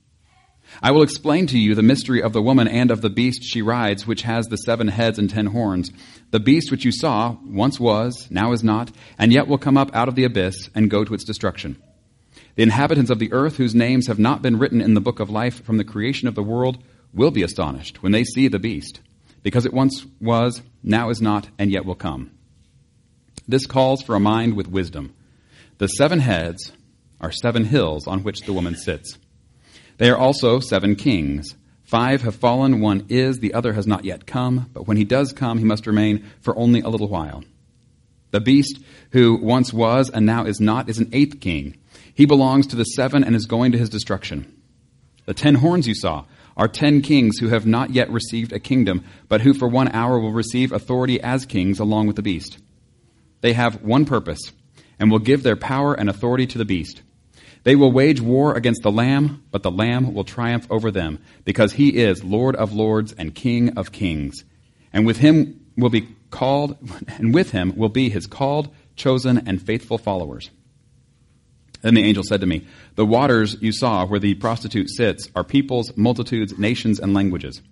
I 0.82 0.90
will 0.90 1.02
explain 1.02 1.46
to 1.48 1.58
you 1.58 1.74
the 1.74 1.82
mystery 1.82 2.22
of 2.22 2.32
the 2.32 2.42
woman 2.42 2.68
and 2.68 2.90
of 2.90 3.00
the 3.00 3.10
beast 3.10 3.42
she 3.42 3.62
rides, 3.62 4.06
which 4.06 4.22
has 4.22 4.46
the 4.46 4.56
seven 4.56 4.88
heads 4.88 5.18
and 5.18 5.30
ten 5.30 5.46
horns. 5.46 5.90
The 6.30 6.40
beast 6.40 6.70
which 6.70 6.84
you 6.84 6.92
saw 6.92 7.36
once 7.44 7.80
was, 7.80 8.28
now 8.30 8.52
is 8.52 8.62
not, 8.62 8.90
and 9.18 9.32
yet 9.32 9.48
will 9.48 9.58
come 9.58 9.76
up 9.76 9.94
out 9.94 10.08
of 10.08 10.14
the 10.14 10.24
abyss 10.24 10.68
and 10.74 10.90
go 10.90 11.04
to 11.04 11.14
its 11.14 11.24
destruction. 11.24 11.80
The 12.56 12.62
inhabitants 12.62 13.10
of 13.10 13.18
the 13.18 13.32
earth, 13.32 13.56
whose 13.56 13.74
names 13.74 14.06
have 14.06 14.18
not 14.18 14.42
been 14.42 14.58
written 14.58 14.80
in 14.80 14.94
the 14.94 15.00
book 15.00 15.20
of 15.20 15.30
life 15.30 15.64
from 15.64 15.76
the 15.76 15.84
creation 15.84 16.28
of 16.28 16.34
the 16.34 16.42
world, 16.42 16.78
will 17.12 17.30
be 17.30 17.42
astonished 17.42 18.02
when 18.02 18.12
they 18.12 18.24
see 18.24 18.48
the 18.48 18.58
beast, 18.58 19.00
because 19.42 19.64
it 19.64 19.72
once 19.72 20.04
was, 20.20 20.62
now 20.82 21.08
is 21.10 21.22
not, 21.22 21.48
and 21.58 21.70
yet 21.70 21.84
will 21.84 21.94
come. 21.94 22.30
This 23.48 23.66
calls 23.66 24.02
for 24.02 24.14
a 24.14 24.20
mind 24.20 24.54
with 24.54 24.68
wisdom. 24.68 25.14
The 25.78 25.86
seven 25.86 26.20
heads 26.20 26.72
are 27.20 27.30
seven 27.30 27.64
hills 27.64 28.06
on 28.06 28.22
which 28.22 28.42
the 28.42 28.52
woman 28.52 28.74
sits. 28.74 29.18
They 29.98 30.10
are 30.10 30.16
also 30.16 30.60
seven 30.60 30.96
kings. 30.96 31.54
Five 31.84 32.22
have 32.22 32.34
fallen, 32.34 32.80
one 32.80 33.06
is, 33.08 33.38
the 33.38 33.54
other 33.54 33.72
has 33.74 33.86
not 33.86 34.04
yet 34.04 34.26
come, 34.26 34.68
but 34.72 34.88
when 34.88 34.96
he 34.96 35.04
does 35.04 35.32
come, 35.32 35.58
he 35.58 35.64
must 35.64 35.86
remain 35.86 36.24
for 36.40 36.56
only 36.58 36.80
a 36.80 36.88
little 36.88 37.08
while. 37.08 37.44
The 38.32 38.40
beast, 38.40 38.80
who 39.12 39.36
once 39.36 39.72
was 39.72 40.10
and 40.10 40.26
now 40.26 40.44
is 40.44 40.60
not, 40.60 40.88
is 40.88 40.98
an 40.98 41.10
eighth 41.12 41.40
king. 41.40 41.76
He 42.12 42.26
belongs 42.26 42.66
to 42.68 42.76
the 42.76 42.84
seven 42.84 43.22
and 43.22 43.36
is 43.36 43.46
going 43.46 43.72
to 43.72 43.78
his 43.78 43.88
destruction. 43.88 44.52
The 45.26 45.34
ten 45.34 45.56
horns 45.56 45.86
you 45.86 45.94
saw 45.94 46.24
are 46.56 46.68
ten 46.68 47.02
kings 47.02 47.38
who 47.38 47.48
have 47.48 47.66
not 47.66 47.90
yet 47.90 48.10
received 48.10 48.52
a 48.52 48.58
kingdom, 48.58 49.04
but 49.28 49.42
who 49.42 49.54
for 49.54 49.68
one 49.68 49.88
hour 49.88 50.18
will 50.18 50.32
receive 50.32 50.72
authority 50.72 51.20
as 51.20 51.46
kings 51.46 51.78
along 51.78 52.06
with 52.08 52.16
the 52.16 52.22
beast. 52.22 52.58
They 53.42 53.52
have 53.52 53.82
one 53.82 54.06
purpose 54.06 54.40
and 54.98 55.10
will 55.10 55.18
give 55.18 55.42
their 55.42 55.56
power 55.56 55.94
and 55.94 56.08
authority 56.08 56.46
to 56.48 56.58
the 56.58 56.64
beast. 56.64 57.02
They 57.66 57.74
will 57.74 57.90
wage 57.90 58.20
war 58.20 58.54
against 58.54 58.84
the 58.84 58.92
Lamb, 58.92 59.42
but 59.50 59.64
the 59.64 59.72
Lamb 59.72 60.14
will 60.14 60.22
triumph 60.22 60.68
over 60.70 60.92
them, 60.92 61.18
because 61.44 61.72
he 61.72 61.96
is 61.96 62.22
Lord 62.22 62.54
of 62.54 62.72
lords 62.72 63.12
and 63.18 63.34
King 63.34 63.76
of 63.76 63.90
kings. 63.90 64.44
And 64.92 65.04
with 65.04 65.16
him 65.16 65.66
will 65.76 65.90
be 65.90 66.06
called, 66.30 66.76
and 67.18 67.34
with 67.34 67.50
him 67.50 67.74
will 67.76 67.88
be 67.88 68.08
his 68.08 68.28
called, 68.28 68.72
chosen, 68.94 69.48
and 69.48 69.60
faithful 69.60 69.98
followers. 69.98 70.50
Then 71.82 71.94
the 71.94 72.04
angel 72.04 72.22
said 72.22 72.40
to 72.40 72.46
me, 72.46 72.68
The 72.94 73.04
waters 73.04 73.56
you 73.60 73.72
saw 73.72 74.06
where 74.06 74.20
the 74.20 74.34
prostitute 74.34 74.88
sits 74.88 75.28
are 75.34 75.42
peoples, 75.42 75.92
multitudes, 75.96 76.56
nations, 76.56 77.00
and 77.00 77.14
languages. 77.14 77.62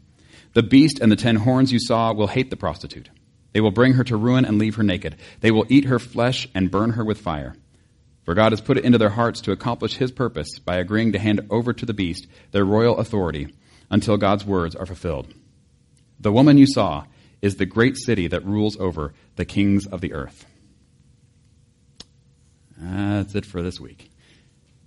The 0.54 0.64
beast 0.64 0.98
and 0.98 1.12
the 1.12 1.16
ten 1.16 1.36
horns 1.36 1.70
you 1.70 1.78
saw 1.78 2.12
will 2.12 2.26
hate 2.26 2.50
the 2.50 2.56
prostitute. 2.56 3.10
They 3.52 3.60
will 3.60 3.70
bring 3.70 3.92
her 3.92 4.02
to 4.02 4.16
ruin 4.16 4.44
and 4.44 4.58
leave 4.58 4.74
her 4.74 4.82
naked. 4.82 5.14
They 5.38 5.52
will 5.52 5.66
eat 5.68 5.84
her 5.84 6.00
flesh 6.00 6.48
and 6.52 6.68
burn 6.68 6.90
her 6.90 7.04
with 7.04 7.20
fire. 7.20 7.54
For 8.24 8.34
God 8.34 8.52
has 8.52 8.60
put 8.60 8.78
it 8.78 8.84
into 8.84 8.98
their 8.98 9.10
hearts 9.10 9.40
to 9.42 9.52
accomplish 9.52 9.96
his 9.96 10.10
purpose 10.10 10.58
by 10.58 10.76
agreeing 10.76 11.12
to 11.12 11.18
hand 11.18 11.46
over 11.50 11.72
to 11.72 11.86
the 11.86 11.92
beast 11.92 12.26
their 12.52 12.64
royal 12.64 12.98
authority 12.98 13.54
until 13.90 14.16
God's 14.16 14.46
words 14.46 14.74
are 14.74 14.86
fulfilled. 14.86 15.32
The 16.18 16.32
woman 16.32 16.56
you 16.56 16.66
saw 16.66 17.04
is 17.42 17.56
the 17.56 17.66
great 17.66 17.98
city 17.98 18.26
that 18.28 18.46
rules 18.46 18.78
over 18.78 19.12
the 19.36 19.44
kings 19.44 19.86
of 19.86 20.00
the 20.00 20.14
earth. 20.14 20.46
That's 22.78 23.34
it 23.34 23.44
for 23.44 23.62
this 23.62 23.78
week. 23.78 24.10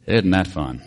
Isn't 0.07 0.31
that 0.31 0.47
fun? 0.47 0.81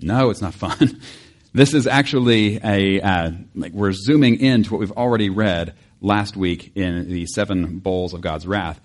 No, 0.00 0.30
it's 0.30 0.42
not 0.42 0.54
fun. 0.54 1.00
this 1.52 1.74
is 1.74 1.86
actually 1.86 2.60
a, 2.62 3.00
uh, 3.00 3.30
like 3.54 3.72
we're 3.72 3.92
zooming 3.92 4.40
into 4.40 4.70
what 4.70 4.80
we've 4.80 4.92
already 4.92 5.30
read 5.30 5.74
last 6.00 6.36
week 6.36 6.72
in 6.76 7.08
the 7.08 7.26
seven 7.26 7.78
bowls 7.78 8.14
of 8.14 8.20
God's 8.20 8.46
wrath. 8.46 8.80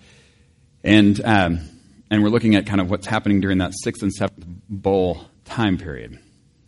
And, 0.82 1.20
um, 1.24 1.60
and 2.12 2.22
we're 2.22 2.28
looking 2.28 2.56
at 2.56 2.66
kind 2.66 2.78
of 2.78 2.90
what's 2.90 3.06
happening 3.06 3.40
during 3.40 3.56
that 3.58 3.72
sixth 3.82 4.02
and 4.02 4.12
seventh 4.12 4.44
bowl 4.68 5.24
time 5.46 5.78
period. 5.78 6.18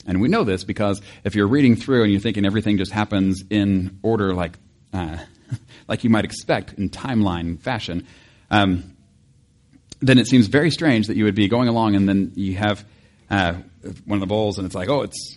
And 0.07 0.23
we 0.23 0.29
know 0.29 0.43
this 0.43 0.65
because 0.65 1.03
if 1.23 1.35
you're 1.35 1.47
reading 1.47 1.77
through 1.77 2.03
and 2.03 2.11
you're 2.11 2.21
thinking 2.21 2.47
everything 2.47 2.79
just 2.79 2.93
happens 2.93 3.45
in 3.51 3.99
order 4.03 4.33
like, 4.33 4.59
uh, 4.95 5.19
like 5.89 6.03
you 6.03 6.09
might 6.09 6.25
expect 6.25 6.73
in 6.79 6.89
timeline 6.89 7.61
fashion, 7.61 8.07
um, 8.51 8.97
then 10.01 10.19
it 10.19 10.27
seems 10.27 10.47
very 10.47 10.71
strange 10.71 11.09
that 11.09 11.17
you 11.19 11.25
would 11.25 11.35
be 11.35 11.47
going 11.47 11.69
along 11.69 11.95
and 11.95 12.09
then 12.09 12.33
you 12.37 12.57
have 12.57 12.83
uh, 13.29 13.53
one 14.07 14.17
of 14.17 14.21
the 14.21 14.27
bowls 14.27 14.57
and 14.57 14.65
it's 14.65 14.75
like, 14.75 14.89
oh, 14.89 15.03
it's, 15.03 15.37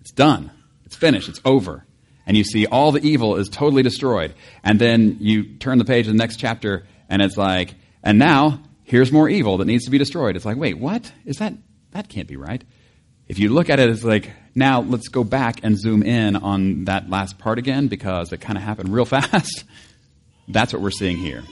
it's 0.00 0.12
done. 0.12 0.50
It's 0.86 0.96
finished. 0.96 1.28
It's 1.28 1.40
over. 1.44 1.84
And 2.26 2.34
you 2.34 2.44
see 2.44 2.64
all 2.64 2.92
the 2.92 3.06
evil 3.06 3.36
is 3.36 3.50
totally 3.50 3.82
destroyed. 3.82 4.32
And 4.64 4.78
then 4.78 5.18
you 5.20 5.44
turn 5.56 5.76
the 5.76 5.84
page 5.84 6.06
to 6.06 6.12
the 6.12 6.16
next 6.16 6.36
chapter 6.36 6.86
and 7.10 7.20
it's 7.20 7.36
like, 7.36 7.74
and 8.02 8.18
now 8.18 8.60
here's 8.90 9.12
more 9.12 9.28
evil 9.28 9.58
that 9.58 9.66
needs 9.66 9.84
to 9.84 9.90
be 9.90 9.98
destroyed. 9.98 10.34
It's 10.34 10.44
like, 10.44 10.56
wait, 10.56 10.76
what? 10.76 11.12
Is 11.24 11.38
that, 11.38 11.54
that 11.92 12.08
can't 12.08 12.26
be 12.26 12.36
right. 12.36 12.62
If 13.28 13.38
you 13.38 13.50
look 13.50 13.70
at 13.70 13.78
it 13.78 13.88
it's 13.88 14.02
like, 14.02 14.32
now 14.56 14.80
let's 14.80 15.06
go 15.06 15.22
back 15.22 15.60
and 15.62 15.78
zoom 15.78 16.02
in 16.02 16.34
on 16.34 16.86
that 16.86 17.08
last 17.08 17.38
part 17.38 17.58
again 17.58 17.86
because 17.86 18.32
it 18.32 18.40
kind 18.40 18.58
of 18.58 18.64
happened 18.64 18.92
real 18.92 19.04
fast. 19.16 19.62
That's 20.48 20.72
what 20.72 20.82
we're 20.82 20.90
seeing 20.90 21.16
here, 21.16 21.44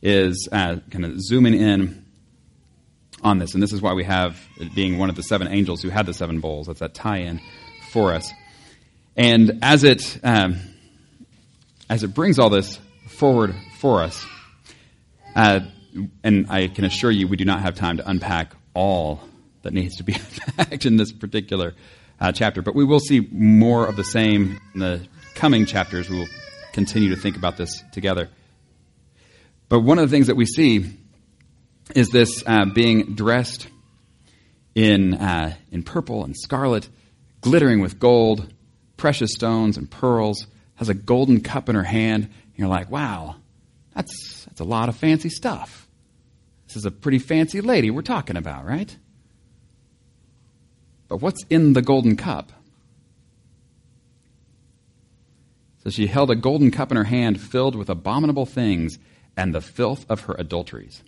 is 0.00 0.48
uh, 0.50 0.76
kind 0.90 1.04
of 1.04 1.20
zooming 1.20 1.52
in 1.52 2.06
on 3.22 3.36
this. 3.38 3.52
And 3.52 3.62
this 3.62 3.74
is 3.74 3.82
why 3.82 3.92
we 3.92 4.04
have 4.04 4.40
being 4.74 4.96
one 4.96 5.10
of 5.10 5.16
the 5.16 5.22
seven 5.22 5.48
angels 5.48 5.82
who 5.82 5.90
had 5.90 6.06
the 6.06 6.14
seven 6.14 6.40
bowls. 6.40 6.68
That's 6.68 6.80
that 6.80 6.94
tie-in 6.94 7.42
for 7.90 8.14
us. 8.14 8.32
And 9.18 9.58
as 9.60 9.84
it, 9.84 10.18
um, 10.24 10.56
as 11.90 12.04
it 12.04 12.14
brings 12.14 12.38
all 12.38 12.48
this 12.48 12.78
forward 13.06 13.54
for 13.80 14.02
us, 14.02 14.24
uh, 15.36 15.60
and 16.22 16.46
I 16.50 16.68
can 16.68 16.84
assure 16.84 17.10
you, 17.10 17.28
we 17.28 17.36
do 17.36 17.44
not 17.44 17.60
have 17.60 17.74
time 17.74 17.96
to 17.98 18.08
unpack 18.08 18.52
all 18.74 19.20
that 19.62 19.72
needs 19.72 19.96
to 19.96 20.02
be 20.02 20.14
unpacked 20.58 20.86
in 20.86 20.96
this 20.96 21.12
particular 21.12 21.74
uh, 22.20 22.32
chapter. 22.32 22.62
But 22.62 22.74
we 22.74 22.84
will 22.84 23.00
see 23.00 23.20
more 23.32 23.86
of 23.86 23.96
the 23.96 24.04
same 24.04 24.60
in 24.74 24.80
the 24.80 25.06
coming 25.34 25.66
chapters. 25.66 26.08
We 26.08 26.18
will 26.18 26.28
continue 26.72 27.10
to 27.10 27.16
think 27.16 27.36
about 27.36 27.56
this 27.56 27.82
together. 27.92 28.28
But 29.68 29.80
one 29.80 29.98
of 29.98 30.08
the 30.08 30.14
things 30.14 30.26
that 30.26 30.36
we 30.36 30.46
see 30.46 30.84
is 31.94 32.08
this 32.10 32.42
uh, 32.46 32.66
being 32.66 33.14
dressed 33.14 33.68
in, 34.74 35.14
uh, 35.14 35.54
in 35.70 35.82
purple 35.82 36.24
and 36.24 36.36
scarlet, 36.36 36.88
glittering 37.40 37.80
with 37.80 37.98
gold, 37.98 38.52
precious 38.96 39.32
stones 39.32 39.76
and 39.76 39.90
pearls, 39.90 40.46
has 40.76 40.88
a 40.88 40.94
golden 40.94 41.40
cup 41.40 41.68
in 41.68 41.74
her 41.74 41.82
hand. 41.82 42.24
And 42.24 42.54
you're 42.56 42.68
like, 42.68 42.90
wow, 42.90 43.36
that's, 43.94 44.39
that's 44.60 44.66
a 44.66 44.70
lot 44.70 44.90
of 44.90 44.96
fancy 44.96 45.30
stuff. 45.30 45.88
This 46.66 46.76
is 46.76 46.84
a 46.84 46.90
pretty 46.90 47.18
fancy 47.18 47.62
lady 47.62 47.90
we're 47.90 48.02
talking 48.02 48.36
about, 48.36 48.66
right? 48.66 48.94
But 51.08 51.22
what's 51.22 51.42
in 51.48 51.72
the 51.72 51.80
golden 51.80 52.14
cup? 52.14 52.52
So 55.82 55.88
she 55.88 56.08
held 56.08 56.30
a 56.30 56.36
golden 56.36 56.70
cup 56.70 56.90
in 56.90 56.98
her 56.98 57.04
hand 57.04 57.40
filled 57.40 57.74
with 57.74 57.88
abominable 57.88 58.44
things 58.44 58.98
and 59.34 59.54
the 59.54 59.62
filth 59.62 60.04
of 60.10 60.20
her 60.22 60.34
adulteries. 60.38 61.02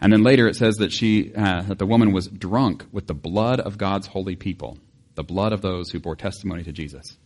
And 0.00 0.12
then 0.12 0.24
later 0.24 0.48
it 0.48 0.56
says 0.56 0.74
that 0.76 0.90
she, 0.90 1.32
uh, 1.32 1.62
that 1.62 1.78
the 1.78 1.86
woman 1.86 2.10
was 2.10 2.26
drunk 2.26 2.86
with 2.90 3.06
the 3.06 3.14
blood 3.14 3.60
of 3.60 3.78
God's 3.78 4.08
holy 4.08 4.34
people, 4.34 4.78
the 5.14 5.22
blood 5.22 5.52
of 5.52 5.62
those 5.62 5.90
who 5.90 6.00
bore 6.00 6.16
testimony 6.16 6.64
to 6.64 6.72
Jesus. 6.72 7.18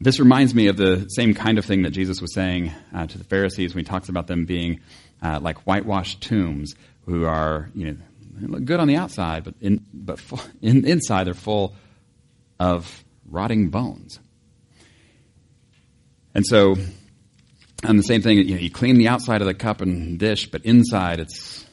This 0.00 0.20
reminds 0.20 0.54
me 0.54 0.66
of 0.66 0.76
the 0.76 1.06
same 1.08 1.32
kind 1.32 1.58
of 1.58 1.64
thing 1.64 1.82
that 1.82 1.90
Jesus 1.90 2.20
was 2.20 2.34
saying 2.34 2.72
uh, 2.94 3.06
to 3.06 3.18
the 3.18 3.24
Pharisees 3.24 3.74
when 3.74 3.84
he 3.84 3.88
talks 3.88 4.08
about 4.08 4.26
them 4.26 4.44
being 4.44 4.80
uh, 5.22 5.40
like 5.40 5.66
whitewashed 5.66 6.20
tombs 6.20 6.74
who 7.06 7.24
are, 7.24 7.70
you 7.74 7.92
know, 7.92 7.96
look 8.40 8.64
good 8.64 8.78
on 8.78 8.88
the 8.88 8.96
outside, 8.96 9.44
but, 9.44 9.54
in, 9.60 9.84
but 9.94 10.18
full, 10.18 10.40
in, 10.62 10.86
inside 10.86 11.24
they're 11.24 11.34
full 11.34 11.74
of 12.60 13.04
rotting 13.28 13.70
bones. 13.70 14.18
And 16.34 16.44
so, 16.46 16.76
and 17.82 17.98
the 17.98 18.02
same 18.02 18.20
thing, 18.20 18.38
you, 18.38 18.54
know, 18.54 18.60
you 18.60 18.70
clean 18.70 18.98
the 18.98 19.08
outside 19.08 19.40
of 19.40 19.46
the 19.46 19.54
cup 19.54 19.80
and 19.80 20.18
dish, 20.18 20.50
but 20.50 20.64
inside 20.66 21.20
it's, 21.20 21.64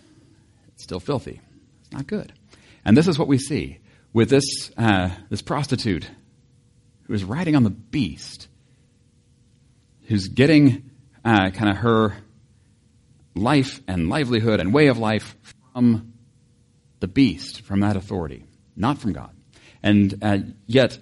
it's 0.70 0.84
still 0.84 1.02
filthy. 1.02 1.42
It's 1.82 1.92
not 1.92 2.08
good. 2.08 2.32
And 2.86 2.96
this 2.96 3.10
is 3.10 3.20
what 3.20 3.28
we 3.28 3.38
see 3.38 3.80
with 4.14 4.30
this, 4.30 4.72
uh, 4.78 5.10
this 5.30 5.42
prostitute 5.42 6.10
who 7.04 7.14
is 7.14 7.24
riding 7.24 7.56
on 7.56 7.64
the 7.64 7.70
beast, 7.70 8.48
who's 10.08 10.28
getting 10.28 10.90
uh, 11.24 11.50
kind 11.52 11.70
of 11.70 11.78
her 11.78 12.16
life 13.36 13.82
and 13.88 14.10
livelihood 14.10 14.60
and 14.60 14.74
way 14.74 14.88
of 14.88 14.98
life 14.98 15.36
from 15.74 16.14
the 17.00 17.08
beast, 17.08 17.62
from 17.62 17.82
that 17.82 17.96
authority, 17.96 18.46
not 18.76 18.98
from 18.98 19.14
God. 19.14 19.32
And 19.82 20.18
uh, 20.22 20.38
yet, 20.66 20.98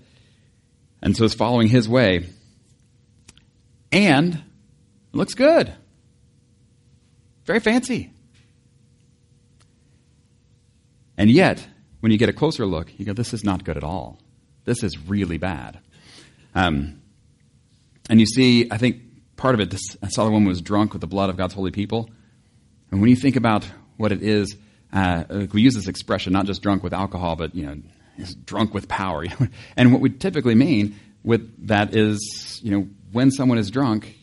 and 1.02 1.16
so 1.16 1.26
is 1.26 1.34
following 1.34 1.68
his 1.68 1.88
way. 1.88 2.26
And 3.92 4.34
it 4.34 4.42
looks 5.14 5.34
good. 5.34 5.74
Very 7.46 7.60
fancy. 7.60 8.12
And 11.18 11.30
yet, 11.30 11.66
when 12.00 12.12
you 12.12 12.18
get 12.18 12.30
a 12.30 12.34
closer 12.34 12.66
look, 12.66 12.92
you 12.98 13.06
go, 13.06 13.14
this 13.14 13.34
is 13.34 13.44
not 13.44 13.64
good 13.64 13.78
at 13.78 13.84
all. 13.84 14.20
This 14.64 14.84
is 14.84 14.98
really 14.98 15.38
bad. 15.38 15.80
Um, 16.54 17.02
and 18.10 18.20
you 18.20 18.26
see, 18.26 18.68
I 18.70 18.78
think 18.78 19.02
part 19.38 19.56
of 19.56 19.62
it, 19.62 19.70
this 19.70 19.98
I 20.02 20.10
saw 20.10 20.26
the 20.26 20.32
woman 20.32 20.50
was 20.50 20.62
drunk 20.62 20.94
with 20.94 21.02
the 21.02 21.08
blood 21.08 21.30
of 21.30 21.38
God's 21.38 21.54
holy 21.54 21.72
people. 21.72 22.10
And 22.92 23.00
when 23.02 23.10
you 23.10 23.16
think 23.16 23.36
about 23.36 23.66
what 23.98 24.12
it 24.12 24.22
is, 24.22 24.56
uh, 24.92 25.24
we 25.54 25.62
use 25.62 25.76
this 25.76 25.88
expression 25.88 26.34
not 26.34 26.46
just 26.46 26.62
drunk 26.62 26.84
with 26.84 26.94
alcohol, 26.94 27.36
but 27.36 27.56
you 27.56 27.66
know, 27.66 27.78
drunk 28.46 28.74
with 28.74 28.88
power. 28.88 29.26
and 29.78 29.92
what 29.92 30.02
we 30.02 30.10
typically 30.10 30.56
mean 30.56 31.00
with 31.24 31.68
that 31.68 31.96
is, 31.96 32.60
you 32.64 32.72
know, 32.72 32.88
when 33.12 33.32
someone 33.32 33.58
is 33.58 33.72
drunk, 33.72 34.16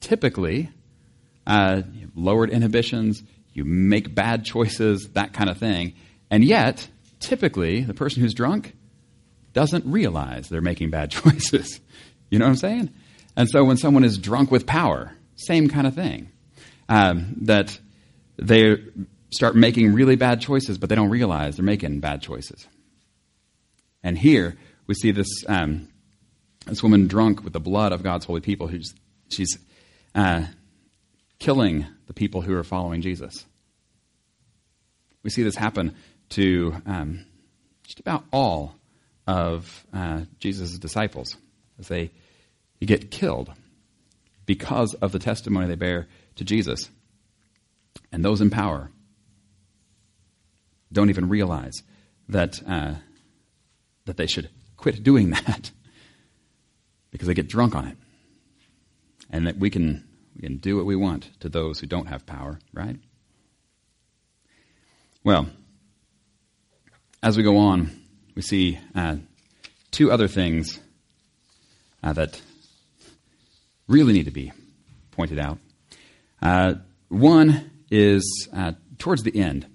typically 0.00 0.70
uh, 1.46 1.82
lowered 2.14 2.50
inhibitions, 2.50 3.22
you 3.52 3.64
make 3.64 4.14
bad 4.14 4.44
choices, 4.44 5.10
that 5.14 5.32
kind 5.32 5.50
of 5.50 5.58
thing. 5.58 5.94
And 6.30 6.44
yet, 6.44 6.88
typically, 7.18 7.82
the 7.82 7.94
person 7.94 8.22
who's 8.22 8.34
drunk 8.34 8.74
doesn't 9.52 9.84
realize 9.86 10.48
they're 10.48 10.60
making 10.60 10.90
bad 10.90 11.10
choices. 11.10 11.80
You 12.30 12.38
know 12.38 12.46
what 12.46 12.50
I'm 12.50 12.56
saying? 12.56 12.90
And 13.36 13.48
so 13.48 13.64
when 13.64 13.76
someone 13.76 14.04
is 14.04 14.18
drunk 14.18 14.50
with 14.50 14.66
power, 14.66 15.12
same 15.36 15.68
kind 15.68 15.86
of 15.86 15.94
thing. 15.94 16.30
Um, 16.88 17.36
that 17.42 17.78
they 18.36 18.76
start 19.32 19.54
making 19.54 19.92
really 19.92 20.16
bad 20.16 20.40
choices, 20.40 20.76
but 20.78 20.88
they 20.88 20.96
don't 20.96 21.10
realize 21.10 21.56
they're 21.56 21.64
making 21.64 22.00
bad 22.00 22.20
choices. 22.20 22.66
And 24.02 24.18
here 24.18 24.56
we 24.86 24.94
see 24.94 25.12
this 25.12 25.28
um, 25.46 25.88
this 26.66 26.82
woman 26.82 27.06
drunk 27.06 27.44
with 27.44 27.52
the 27.52 27.60
blood 27.60 27.92
of 27.92 28.02
God's 28.02 28.24
holy 28.24 28.40
people. 28.40 28.66
Who's 28.66 28.92
she's 29.30 29.56
uh, 30.14 30.46
killing 31.38 31.86
the 32.06 32.14
people 32.14 32.40
who 32.40 32.54
are 32.56 32.64
following 32.64 33.02
Jesus. 33.02 33.44
We 35.22 35.30
see 35.30 35.42
this 35.42 35.56
happen 35.56 35.94
to 36.30 36.74
um, 36.86 37.26
just 37.84 38.00
about 38.00 38.24
all 38.32 38.74
of 39.30 39.86
uh, 39.94 40.22
Jesus' 40.40 40.76
disciples 40.76 41.36
as 41.78 41.86
they 41.86 42.10
get 42.84 43.12
killed 43.12 43.52
because 44.44 44.94
of 44.94 45.12
the 45.12 45.20
testimony 45.20 45.68
they 45.68 45.76
bear 45.76 46.08
to 46.34 46.42
Jesus. 46.42 46.90
And 48.10 48.24
those 48.24 48.40
in 48.40 48.50
power 48.50 48.90
don't 50.92 51.10
even 51.10 51.28
realize 51.28 51.84
that, 52.28 52.60
uh, 52.66 52.94
that 54.06 54.16
they 54.16 54.26
should 54.26 54.50
quit 54.76 55.04
doing 55.04 55.30
that 55.46 55.70
because 57.12 57.28
they 57.28 57.34
get 57.34 57.48
drunk 57.48 57.76
on 57.76 57.86
it. 57.86 57.96
And 59.30 59.46
that 59.46 59.58
we 59.58 59.70
can, 59.70 60.08
we 60.34 60.42
can 60.42 60.56
do 60.56 60.76
what 60.76 60.86
we 60.86 60.96
want 60.96 61.30
to 61.38 61.48
those 61.48 61.78
who 61.78 61.86
don't 61.86 62.06
have 62.06 62.26
power, 62.26 62.58
right? 62.72 62.96
Well, 65.22 65.46
as 67.22 67.36
we 67.36 67.44
go 67.44 67.58
on, 67.58 67.92
we 68.34 68.42
see 68.42 68.78
uh, 68.94 69.16
two 69.90 70.10
other 70.10 70.28
things 70.28 70.80
uh, 72.02 72.12
that 72.12 72.40
really 73.88 74.12
need 74.12 74.26
to 74.26 74.30
be 74.30 74.52
pointed 75.10 75.38
out. 75.38 75.58
Uh, 76.40 76.74
one 77.08 77.70
is 77.90 78.48
uh, 78.54 78.72
towards 78.98 79.22
the 79.22 79.36
end, 79.38 79.66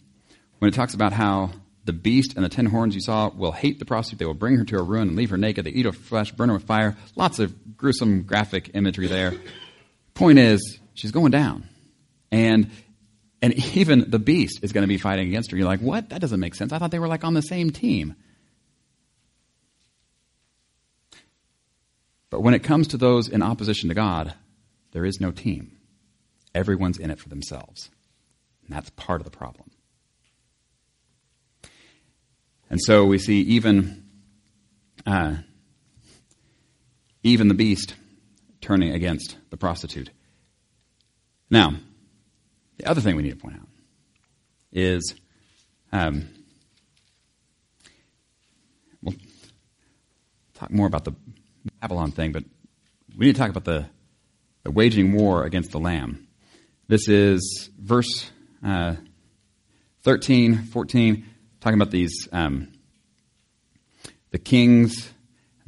when 0.60 0.70
it 0.70 0.76
talks 0.76 0.94
about 0.94 1.14
how 1.14 1.52
the 1.84 1.94
beast 1.94 2.34
and 2.36 2.44
the 2.44 2.50
ten 2.50 2.66
horns 2.66 2.96
you 2.96 3.02
saw 3.02 3.30
will 3.30 3.52
hate 3.52 3.78
the 3.78 3.86
prostitute. 3.86 4.20
They 4.20 4.26
will 4.26 4.34
bring 4.34 4.56
her 4.58 4.64
to 4.66 4.76
her 4.78 4.84
ruin 4.84 5.10
and 5.10 5.18
leave 5.18 5.30
her 5.30 5.38
naked. 5.38 5.66
They 5.66 5.72
eat 5.72 5.86
her 5.86 5.92
flesh, 5.92 6.32
burn 6.32 6.50
her 6.50 6.56
with 6.56 6.64
fire. 6.64 6.98
Lots 7.16 7.40
of 7.40 7.78
gruesome 7.78 8.24
graphic 8.24 8.72
imagery 8.74 9.08
there. 9.08 9.34
Point 10.16 10.40
is, 10.40 10.80
she's 10.96 11.12
going 11.12 11.32
down. 11.32 11.70
And 12.32 12.72
and 13.42 13.54
even 13.76 14.10
the 14.10 14.18
beast 14.18 14.60
is 14.64 14.72
going 14.72 14.82
to 14.82 14.88
be 14.88 14.98
fighting 14.98 15.28
against 15.28 15.52
her. 15.52 15.58
You're 15.58 15.68
like, 15.68 15.82
what? 15.82 16.10
That 16.10 16.22
doesn't 16.22 16.40
make 16.40 16.56
sense. 16.56 16.72
I 16.72 16.80
thought 16.80 16.90
they 16.90 17.00
were 17.00 17.08
like 17.08 17.24
on 17.24 17.36
the 17.36 17.42
same 17.42 17.70
team. 17.70 18.16
But 22.36 22.42
when 22.42 22.54
it 22.54 22.64
comes 22.64 22.90
to 22.90 22.98
those 22.98 23.30
in 23.30 23.42
opposition 23.42 23.88
to 23.88 23.96
God, 23.96 24.34
there 24.92 25.06
is 25.06 25.22
no 25.22 25.32
team. 25.32 25.72
Everyone's 26.54 26.98
in 26.98 27.10
it 27.10 27.18
for 27.18 27.30
themselves. 27.30 27.90
And 28.66 28.76
that's 28.76 28.90
part 28.90 29.22
of 29.22 29.24
the 29.24 29.32
problem. 29.32 29.72
And 32.70 32.82
so 32.82 33.06
we 33.06 33.20
see 33.20 33.40
even, 33.40 34.04
uh, 35.06 35.36
even 37.24 37.48
the 37.48 37.54
beast 37.54 37.96
turning 38.60 38.94
against 38.94 39.38
the 39.50 39.56
prostitute. 39.56 40.10
Now, 41.50 41.76
the 42.76 42.86
other 42.86 43.00
thing 43.00 43.16
we 43.16 43.24
need 43.24 43.30
to 43.30 43.38
point 43.38 43.56
out 43.56 43.70
is 44.74 45.16
um, 45.94 46.28
we'll 49.02 49.16
talk 50.54 50.70
more 50.70 50.88
about 50.88 51.06
the 51.06 51.14
Babylon 51.86 52.10
thing, 52.10 52.32
but 52.32 52.44
we 53.16 53.28
need 53.28 53.36
to 53.36 53.40
talk 53.40 53.52
about 53.52 53.64
the, 53.64 53.86
the 54.64 54.72
waging 54.72 55.12
war 55.12 55.44
against 55.44 55.70
the 55.70 55.80
Lamb. 55.80 56.28
This 56.88 57.08
is 57.08 57.70
verse 57.80 58.32
uh, 58.66 58.96
13, 60.02 60.64
14 60.64 61.26
talking 61.60 61.80
about 61.80 61.92
these 61.92 62.28
um, 62.32 62.74
the 64.32 64.40
kings 64.40 65.14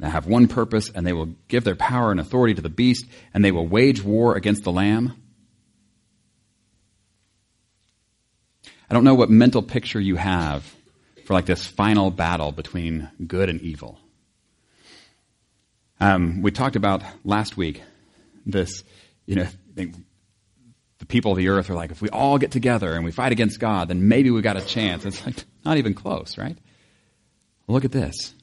that 0.00 0.10
have 0.10 0.26
one 0.26 0.48
purpose, 0.48 0.90
and 0.90 1.06
they 1.06 1.12
will 1.12 1.36
give 1.46 1.62
their 1.62 1.76
power 1.76 2.10
and 2.10 2.18
authority 2.18 2.54
to 2.54 2.62
the 2.62 2.68
beast, 2.68 3.06
and 3.32 3.44
they 3.44 3.52
will 3.52 3.68
wage 3.68 4.02
war 4.02 4.34
against 4.34 4.64
the 4.64 4.72
lamb. 4.72 5.22
I 8.90 8.94
don't 8.94 9.04
know 9.04 9.14
what 9.14 9.30
mental 9.30 9.62
picture 9.62 10.00
you 10.00 10.16
have 10.16 10.64
for 11.26 11.34
like 11.34 11.46
this 11.46 11.64
final 11.64 12.10
battle 12.10 12.50
between 12.50 13.08
good 13.24 13.48
and 13.48 13.60
evil. 13.60 14.00
Um, 16.00 16.42
we 16.42 16.50
talked 16.50 16.76
about 16.76 17.02
last 17.24 17.56
week 17.56 17.82
this, 18.46 18.84
you 19.26 19.36
know, 19.36 19.46
the 19.74 21.06
people 21.06 21.32
of 21.32 21.38
the 21.38 21.48
earth 21.48 21.70
are 21.70 21.74
like, 21.74 21.90
if 21.90 22.02
we 22.02 22.08
all 22.08 22.38
get 22.38 22.50
together 22.50 22.92
and 22.92 23.04
we 23.04 23.10
fight 23.10 23.32
against 23.32 23.60
God, 23.60 23.88
then 23.88 24.08
maybe 24.08 24.30
we've 24.30 24.42
got 24.42 24.56
a 24.56 24.64
chance. 24.64 25.04
It's 25.04 25.24
like 25.24 25.44
not 25.64 25.76
even 25.76 25.94
close, 25.94 26.38
right? 26.38 26.56
Look 27.66 27.84
at 27.84 27.92
this. 27.92 28.34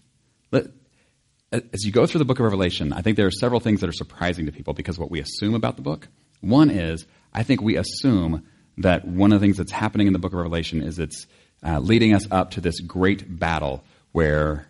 As 1.52 1.86
you 1.86 1.92
go 1.92 2.06
through 2.06 2.20
the 2.20 2.26
book 2.26 2.40
of 2.40 2.44
Revelation, 2.44 2.92
I 2.92 3.02
think 3.02 3.18
there 3.18 3.28
are 3.28 3.32
several 3.32 3.60
things 3.60 3.82
that 3.82 3.90
are 3.90 3.94
surprising 3.94 4.46
to 4.48 4.52
people 4.52 4.74
because 4.74 5.00
what 5.00 5.10
we 5.10 5.22
assume 5.22 5.56
about 5.56 5.78
the 5.78 5.82
book. 5.82 6.08
One 6.42 6.70
is, 6.70 7.06
I 7.34 7.44
think 7.44 7.62
we 7.62 7.78
assume 7.78 8.46
that 8.80 9.08
one 9.08 9.32
of 9.32 9.40
the 9.40 9.46
things 9.46 9.58
that's 9.58 9.72
happening 9.72 10.08
in 10.08 10.14
the 10.14 10.20
book 10.20 10.34
of 10.34 10.38
Revelation 10.38 10.82
is 10.82 11.00
it's 11.00 11.28
uh, 11.66 11.80
leading 11.80 12.14
us 12.14 12.28
up 12.30 12.52
to 12.52 12.62
this 12.62 12.82
great 12.82 13.40
battle 13.40 13.84
where 14.12 14.68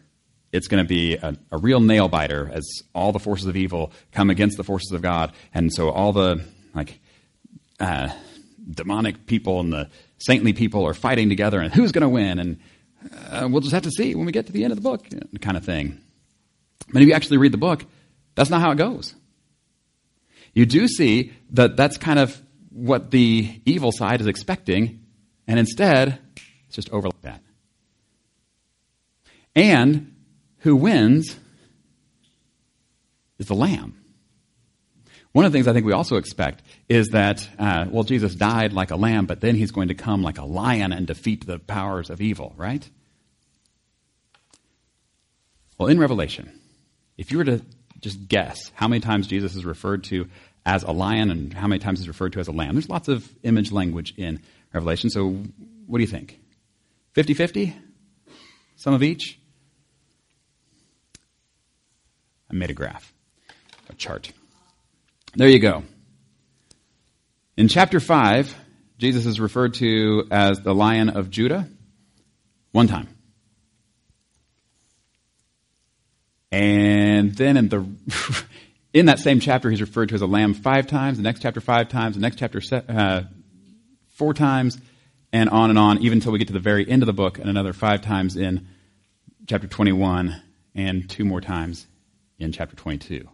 it's 0.55 0.67
going 0.67 0.83
to 0.83 0.87
be 0.87 1.15
a, 1.15 1.35
a, 1.51 1.57
real 1.57 1.81
nail 1.81 2.07
biter 2.07 2.49
as 2.53 2.63
all 2.93 3.11
the 3.11 3.19
forces 3.19 3.45
of 3.47 3.57
evil 3.57 3.91
come 4.13 4.29
against 4.29 4.55
the 4.55 4.63
forces 4.63 4.91
of 4.93 5.01
God. 5.01 5.33
And 5.53 5.71
so 5.73 5.89
all 5.89 6.13
the 6.13 6.43
like 6.73 6.99
uh, 7.79 8.09
demonic 8.69 9.25
people 9.25 9.59
and 9.59 9.73
the 9.73 9.89
saintly 10.17 10.53
people 10.53 10.85
are 10.87 10.93
fighting 10.93 11.29
together, 11.29 11.59
and 11.59 11.73
who's 11.73 11.91
going 11.91 12.03
to 12.03 12.09
win? 12.09 12.39
And 12.39 12.59
uh, 13.29 13.47
we'll 13.51 13.61
just 13.61 13.73
have 13.73 13.83
to 13.83 13.91
see 13.91 14.15
when 14.15 14.25
we 14.25 14.31
get 14.31 14.47
to 14.47 14.53
the 14.53 14.63
end 14.63 14.71
of 14.71 14.77
the 14.77 14.81
book, 14.81 15.05
kind 15.41 15.57
of 15.57 15.65
thing. 15.65 15.99
But 16.91 17.01
if 17.01 17.07
you 17.07 17.13
actually 17.13 17.37
read 17.37 17.51
the 17.51 17.57
book, 17.57 17.85
that's 18.35 18.49
not 18.49 18.61
how 18.61 18.71
it 18.71 18.77
goes. 18.77 19.13
You 20.53 20.65
do 20.65 20.87
see 20.87 21.33
that 21.51 21.75
that's 21.75 21.97
kind 21.97 22.17
of 22.17 22.41
what 22.71 23.11
the 23.11 23.61
evil 23.65 23.91
side 23.91 24.21
is 24.21 24.27
expecting, 24.27 25.01
and 25.47 25.59
instead, 25.59 26.19
it's 26.67 26.75
just 26.75 26.89
over 26.91 27.07
like 27.09 27.21
that. 27.23 27.41
And 29.53 30.14
who 30.65 30.75
wins 30.75 31.37
is 33.37 33.45
the 33.45 33.53
Lamb. 33.53 33.95
One 35.31 35.45
of 35.45 35.51
the 35.51 35.57
things 35.57 35.67
I 35.67 35.73
think 35.73 35.85
we 35.85 35.93
also 35.93 36.15
expect 36.15 36.63
is 36.89 37.09
that, 37.09 37.47
uh, 37.59 37.85
well, 37.91 38.03
Jesus 38.03 38.33
died 38.33 38.73
like 38.73 38.89
a 38.89 38.95
lamb, 38.95 39.27
but 39.27 39.41
then 39.41 39.55
he's 39.55 39.69
going 39.69 39.89
to 39.89 39.93
come 39.93 40.23
like 40.23 40.39
a 40.39 40.45
lion 40.45 40.91
and 40.91 41.05
defeat 41.05 41.45
the 41.45 41.59
powers 41.59 42.09
of 42.09 42.19
evil, 42.19 42.55
right? 42.57 42.89
Well, 45.77 45.89
in 45.89 45.99
Revelation, 45.99 46.59
if 47.15 47.31
you 47.31 47.37
were 47.37 47.43
to 47.43 47.61
just 47.99 48.27
guess 48.27 48.71
how 48.73 48.87
many 48.87 49.01
times 49.01 49.27
Jesus 49.27 49.55
is 49.55 49.65
referred 49.65 50.05
to 50.05 50.27
as 50.65 50.81
a 50.81 50.91
lion 50.91 51.29
and 51.29 51.53
how 51.53 51.67
many 51.67 51.79
times 51.79 51.99
he's 51.99 52.07
referred 52.07 52.33
to 52.33 52.39
as 52.39 52.47
a 52.47 52.53
lamb, 52.53 52.73
there's 52.73 52.89
lots 52.89 53.07
of 53.07 53.29
image 53.43 53.71
language 53.71 54.15
in 54.17 54.41
Revelation. 54.73 55.11
So, 55.11 55.43
what 55.85 55.99
do 55.99 56.03
you 56.03 56.09
think? 56.09 56.39
50 57.13 57.35
50? 57.35 57.75
Some 58.77 58.95
of 58.95 59.03
each? 59.03 59.37
I 62.44 62.44
made 62.55 62.69
a 62.69 62.73
graph, 62.73 63.13
a 63.89 63.95
chart. 63.95 64.31
There 65.35 65.49
you 65.49 65.59
go. 65.59 65.83
In 67.57 67.67
chapter 67.67 67.99
5, 67.99 68.55
Jesus 68.97 69.25
is 69.25 69.39
referred 69.39 69.75
to 69.75 70.27
as 70.31 70.61
the 70.61 70.73
Lion 70.73 71.09
of 71.09 71.29
Judah 71.29 71.67
one 72.71 72.87
time. 72.87 73.09
And 76.51 77.35
then 77.35 77.57
in 77.57 77.69
the 77.69 77.85
in 78.93 79.07
that 79.07 79.19
same 79.19 79.41
chapter, 79.41 79.69
he's 79.69 79.81
referred 79.81 80.09
to 80.09 80.15
as 80.15 80.21
a 80.21 80.27
lamb 80.27 80.53
five 80.53 80.87
times. 80.87 81.17
The 81.17 81.23
next 81.23 81.41
chapter 81.41 81.59
five 81.59 81.89
times. 81.89 82.15
The 82.15 82.21
next 82.21 82.37
chapter 82.37 82.61
uh, 82.71 83.23
four 84.11 84.33
times, 84.33 84.77
and 85.33 85.49
on 85.49 85.69
and 85.69 85.77
on, 85.77 85.97
even 85.97 86.19
until 86.19 86.31
we 86.31 86.39
get 86.39 86.47
to 86.47 86.53
the 86.53 86.59
very 86.59 86.89
end 86.89 87.01
of 87.01 87.07
the 87.07 87.13
book, 87.13 87.39
and 87.39 87.49
another 87.49 87.73
five 87.73 88.01
times 88.01 88.37
in 88.37 88.67
chapter 89.47 89.67
twenty-one, 89.67 90.41
and 90.75 91.09
two 91.09 91.25
more 91.25 91.41
times 91.41 91.87
in 92.39 92.51
chapter 92.51 92.75
22. 92.75 93.27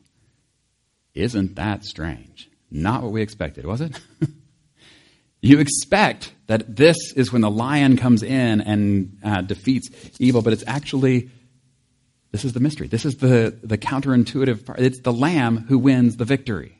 Isn't 1.13 1.55
that 1.55 1.83
strange? 1.83 2.49
Not 2.69 3.03
what 3.03 3.11
we 3.11 3.21
expected, 3.21 3.65
was 3.65 3.81
it? 3.81 3.99
you 5.41 5.59
expect 5.59 6.33
that 6.47 6.75
this 6.75 6.97
is 7.15 7.31
when 7.31 7.41
the 7.41 7.51
lion 7.51 7.97
comes 7.97 8.23
in 8.23 8.61
and 8.61 9.17
uh, 9.23 9.41
defeats 9.41 9.89
evil, 10.19 10.41
but 10.41 10.53
it's 10.53 10.63
actually, 10.67 11.29
this 12.31 12.45
is 12.45 12.53
the 12.53 12.59
mystery. 12.59 12.87
This 12.87 13.05
is 13.05 13.17
the, 13.17 13.57
the 13.63 13.77
counterintuitive 13.77 14.65
part. 14.65 14.79
It's 14.79 15.01
the 15.01 15.13
lamb 15.13 15.65
who 15.67 15.77
wins 15.77 16.15
the 16.15 16.25
victory. 16.25 16.77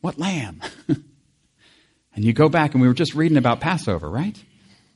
What 0.00 0.18
lamb? 0.18 0.62
and 0.88 2.24
you 2.24 2.32
go 2.32 2.48
back, 2.48 2.72
and 2.72 2.80
we 2.80 2.88
were 2.88 2.94
just 2.94 3.14
reading 3.14 3.38
about 3.38 3.60
Passover, 3.60 4.08
right? 4.08 4.42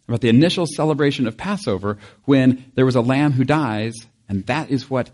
About 0.06 0.22
the 0.22 0.28
initial 0.30 0.66
celebration 0.66 1.26
of 1.26 1.36
Passover 1.36 1.98
when 2.24 2.70
there 2.74 2.86
was 2.86 2.96
a 2.96 3.02
lamb 3.02 3.32
who 3.32 3.44
dies, 3.44 3.94
and 4.28 4.46
that 4.46 4.70
is 4.70 4.88
what 4.88 5.10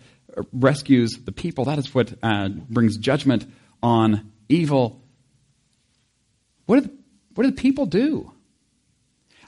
rescues 0.53 1.13
the 1.25 1.33
people. 1.33 1.67
That 1.67 1.79
is 1.79 1.95
what 1.95 2.13
uh, 2.23 2.49
brings 2.49 2.97
judgment 2.97 3.47
on 3.83 4.33
evil. 4.49 5.03
What 6.67 6.77
do, 6.77 6.81
the, 6.83 6.95
what 7.35 7.45
do 7.45 7.51
the 7.51 7.61
people 7.61 7.87
do? 7.87 8.33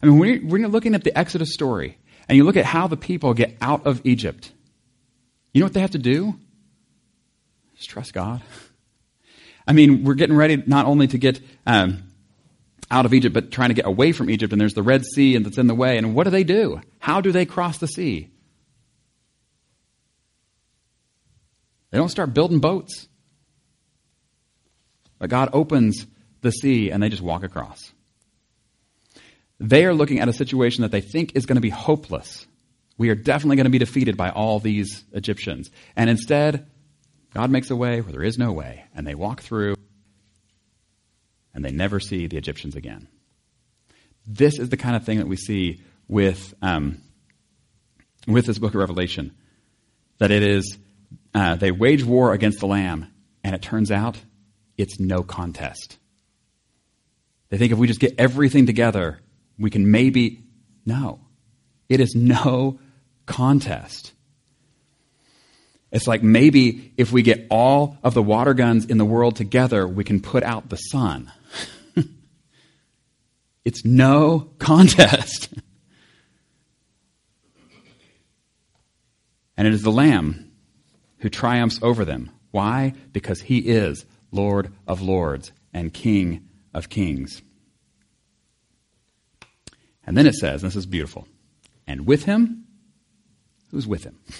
I 0.02 0.06
mean, 0.06 0.18
when 0.48 0.60
you're, 0.60 0.68
looking 0.68 0.94
at 0.94 1.04
the 1.04 1.16
Exodus 1.16 1.52
story 1.52 1.98
and 2.28 2.36
you 2.36 2.44
look 2.44 2.56
at 2.56 2.64
how 2.64 2.86
the 2.86 2.96
people 2.96 3.32
get 3.34 3.56
out 3.60 3.86
of 3.86 4.02
Egypt, 4.04 4.52
you 5.52 5.60
know 5.60 5.66
what 5.66 5.72
they 5.72 5.80
have 5.80 5.92
to 5.92 5.98
do? 5.98 6.38
Just 7.76 7.88
trust 7.88 8.12
God. 8.12 8.42
I 9.66 9.72
mean, 9.72 10.04
we're 10.04 10.14
getting 10.14 10.36
ready 10.36 10.62
not 10.66 10.86
only 10.86 11.06
to 11.08 11.18
get 11.18 11.40
um, 11.66 12.04
out 12.90 13.06
of 13.06 13.14
Egypt, 13.14 13.34
but 13.34 13.50
trying 13.50 13.70
to 13.70 13.74
get 13.74 13.86
away 13.86 14.12
from 14.12 14.30
Egypt, 14.30 14.52
and 14.52 14.60
there's 14.60 14.74
the 14.74 14.82
Red 14.82 15.04
Sea 15.04 15.34
and 15.34 15.44
that's 15.44 15.58
in 15.58 15.66
the 15.66 15.74
way. 15.74 15.98
And 15.98 16.14
what 16.14 16.24
do 16.24 16.30
they 16.30 16.44
do? 16.44 16.80
How 16.98 17.20
do 17.20 17.32
they 17.32 17.46
cross 17.46 17.78
the 17.78 17.88
sea? 17.88 18.30
They 21.90 21.98
don't 21.98 22.08
start 22.08 22.34
building 22.34 22.58
boats. 22.58 23.08
But 25.18 25.30
God 25.30 25.50
opens 25.52 26.06
the 26.42 26.50
sea 26.50 26.90
and 26.90 27.02
they 27.02 27.08
just 27.08 27.22
walk 27.22 27.42
across. 27.42 27.92
They 29.58 29.86
are 29.86 29.94
looking 29.94 30.20
at 30.20 30.28
a 30.28 30.32
situation 30.32 30.82
that 30.82 30.90
they 30.90 31.00
think 31.00 31.34
is 31.34 31.46
going 31.46 31.56
to 31.56 31.62
be 31.62 31.70
hopeless. 31.70 32.46
We 32.98 33.08
are 33.10 33.14
definitely 33.14 33.56
going 33.56 33.64
to 33.64 33.70
be 33.70 33.78
defeated 33.78 34.16
by 34.16 34.30
all 34.30 34.60
these 34.60 35.04
Egyptians. 35.12 35.70
And 35.96 36.10
instead, 36.10 36.66
God 37.32 37.50
makes 37.50 37.70
a 37.70 37.76
way 37.76 38.00
where 38.00 38.12
there 38.12 38.22
is 38.22 38.38
no 38.38 38.52
way. 38.52 38.84
And 38.94 39.06
they 39.06 39.14
walk 39.14 39.42
through 39.42 39.76
and 41.54 41.64
they 41.64 41.72
never 41.72 42.00
see 42.00 42.26
the 42.26 42.36
Egyptians 42.36 42.76
again. 42.76 43.08
This 44.26 44.58
is 44.58 44.68
the 44.68 44.76
kind 44.76 44.96
of 44.96 45.04
thing 45.04 45.18
that 45.18 45.28
we 45.28 45.36
see 45.36 45.82
with, 46.08 46.52
um, 46.60 47.00
with 48.26 48.44
this 48.44 48.58
book 48.58 48.74
of 48.74 48.80
Revelation. 48.80 49.34
That 50.18 50.30
it 50.30 50.42
is 50.42 50.78
uh, 51.36 51.54
they 51.54 51.70
wage 51.70 52.02
war 52.02 52.32
against 52.32 52.60
the 52.60 52.66
Lamb, 52.66 53.12
and 53.44 53.54
it 53.54 53.60
turns 53.60 53.90
out 53.90 54.16
it's 54.78 54.98
no 54.98 55.22
contest. 55.22 55.98
They 57.50 57.58
think 57.58 57.72
if 57.72 57.78
we 57.78 57.86
just 57.86 58.00
get 58.00 58.14
everything 58.16 58.64
together, 58.64 59.20
we 59.58 59.68
can 59.68 59.90
maybe. 59.90 60.42
No. 60.86 61.20
It 61.90 62.00
is 62.00 62.14
no 62.14 62.78
contest. 63.26 64.14
It's 65.92 66.06
like 66.06 66.22
maybe 66.22 66.94
if 66.96 67.12
we 67.12 67.20
get 67.20 67.46
all 67.50 67.98
of 68.02 68.14
the 68.14 68.22
water 68.22 68.54
guns 68.54 68.86
in 68.86 68.96
the 68.96 69.04
world 69.04 69.36
together, 69.36 69.86
we 69.86 70.04
can 70.04 70.20
put 70.20 70.42
out 70.42 70.70
the 70.70 70.76
sun. 70.76 71.30
it's 73.64 73.84
no 73.84 74.48
contest. 74.58 75.52
and 79.56 79.68
it 79.68 79.74
is 79.74 79.82
the 79.82 79.92
Lamb 79.92 80.45
who 81.18 81.28
triumphs 81.28 81.78
over 81.82 82.04
them. 82.04 82.30
Why? 82.50 82.94
Because 83.12 83.42
he 83.42 83.58
is 83.58 84.06
Lord 84.30 84.72
of 84.86 85.02
lords 85.02 85.52
and 85.72 85.92
King 85.92 86.48
of 86.72 86.88
kings. 86.88 87.42
And 90.06 90.16
then 90.16 90.26
it 90.26 90.34
says, 90.34 90.62
this 90.62 90.76
is 90.76 90.86
beautiful, 90.86 91.26
and 91.86 92.06
with 92.06 92.24
him, 92.24 92.64
who's 93.70 93.86
with 93.86 94.04
him? 94.04 94.18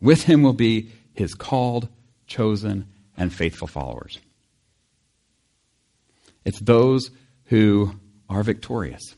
With 0.00 0.24
him 0.24 0.42
will 0.42 0.52
be 0.52 0.90
his 1.14 1.32
called, 1.34 1.88
chosen, 2.26 2.86
and 3.16 3.32
faithful 3.32 3.66
followers. 3.66 4.18
It's 6.44 6.60
those 6.60 7.10
who 7.44 7.98
are 8.28 8.42
victorious, 8.42 9.16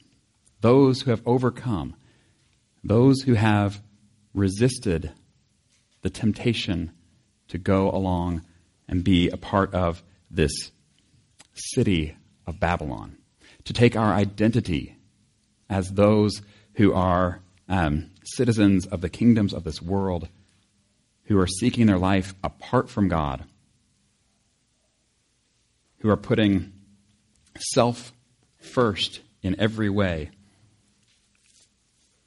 those 0.60 1.02
who 1.02 1.10
have 1.10 1.22
overcome, 1.26 1.96
those 2.84 3.22
who 3.22 3.34
have 3.34 3.82
resisted 4.32 5.12
the 6.06 6.10
temptation 6.10 6.92
to 7.48 7.58
go 7.58 7.90
along 7.90 8.40
and 8.86 9.02
be 9.02 9.28
a 9.28 9.36
part 9.36 9.74
of 9.74 10.04
this 10.30 10.70
city 11.52 12.16
of 12.46 12.60
Babylon, 12.60 13.16
to 13.64 13.72
take 13.72 13.96
our 13.96 14.14
identity 14.14 14.94
as 15.68 15.90
those 15.90 16.42
who 16.74 16.94
are 16.94 17.40
um, 17.68 18.08
citizens 18.22 18.86
of 18.86 19.00
the 19.00 19.08
kingdoms 19.08 19.52
of 19.52 19.64
this 19.64 19.82
world, 19.82 20.28
who 21.24 21.40
are 21.40 21.48
seeking 21.48 21.86
their 21.86 21.98
life 21.98 22.36
apart 22.44 22.88
from 22.88 23.08
God, 23.08 23.42
who 25.98 26.08
are 26.08 26.16
putting 26.16 26.72
self 27.58 28.12
first 28.60 29.22
in 29.42 29.58
every 29.58 29.90
way, 29.90 30.30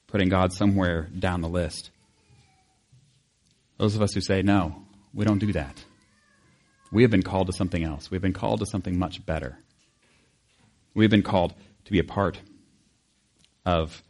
putting 0.07 0.27
God 0.27 0.51
somewhere 0.51 1.07
down 1.17 1.39
the 1.39 1.47
list. 1.47 1.91
Those 3.79 3.95
of 3.95 4.01
us 4.01 4.13
who 4.13 4.19
say, 4.19 4.41
no, 4.41 4.75
we 5.13 5.23
don't 5.23 5.39
do 5.39 5.53
that. 5.53 5.83
We 6.91 7.03
have 7.03 7.11
been 7.11 7.23
called 7.23 7.47
to 7.47 7.53
something 7.53 7.81
else. 7.81 8.11
We've 8.11 8.21
been 8.21 8.33
called 8.33 8.59
to 8.59 8.65
something 8.65 8.99
much 8.99 9.25
better. 9.25 9.57
We've 10.93 11.09
been 11.09 11.23
called 11.23 11.53
to 11.85 11.91
be 11.91 11.99
a 11.99 12.03
part 12.03 12.39
of 13.65 14.03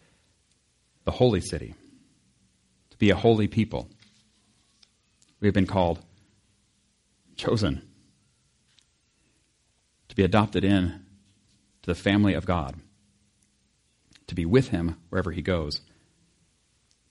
the 1.04 1.12
holy 1.12 1.40
city, 1.40 1.76
to 2.90 2.98
be 2.98 3.12
a 3.12 3.16
holy 3.16 3.48
people. 3.48 3.88
We've 5.40 5.54
been 5.54 5.68
called, 5.68 6.00
chosen, 7.36 7.88
to 10.08 10.16
be 10.16 10.24
adopted 10.24 10.66
in 10.66 11.06
to 11.84 11.86
the 11.86 11.96
family 11.96 12.34
of 12.34 12.48
God, 12.48 12.76
to 14.26 14.34
be 14.34 14.46
with 14.46 14.70
Him 14.70 14.96
wherever 15.10 15.32
He 15.32 15.44
goes, 15.44 15.82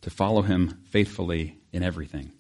to 0.00 0.10
follow 0.10 0.42
him 0.42 0.82
faithfully 0.90 1.58
in 1.72 1.82
everything. 1.82 2.32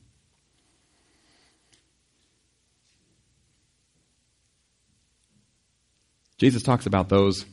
Jesus 6.38 6.62
talks 6.62 6.86
about 6.86 7.08
those 7.08 7.44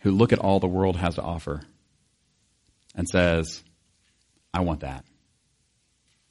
who 0.00 0.12
look 0.12 0.32
at 0.32 0.38
all 0.38 0.60
the 0.60 0.66
world 0.66 0.96
has 0.96 1.16
to 1.16 1.22
offer 1.22 1.60
and 2.94 3.08
says, 3.08 3.62
I 4.54 4.60
want 4.60 4.80
that. 4.80 5.04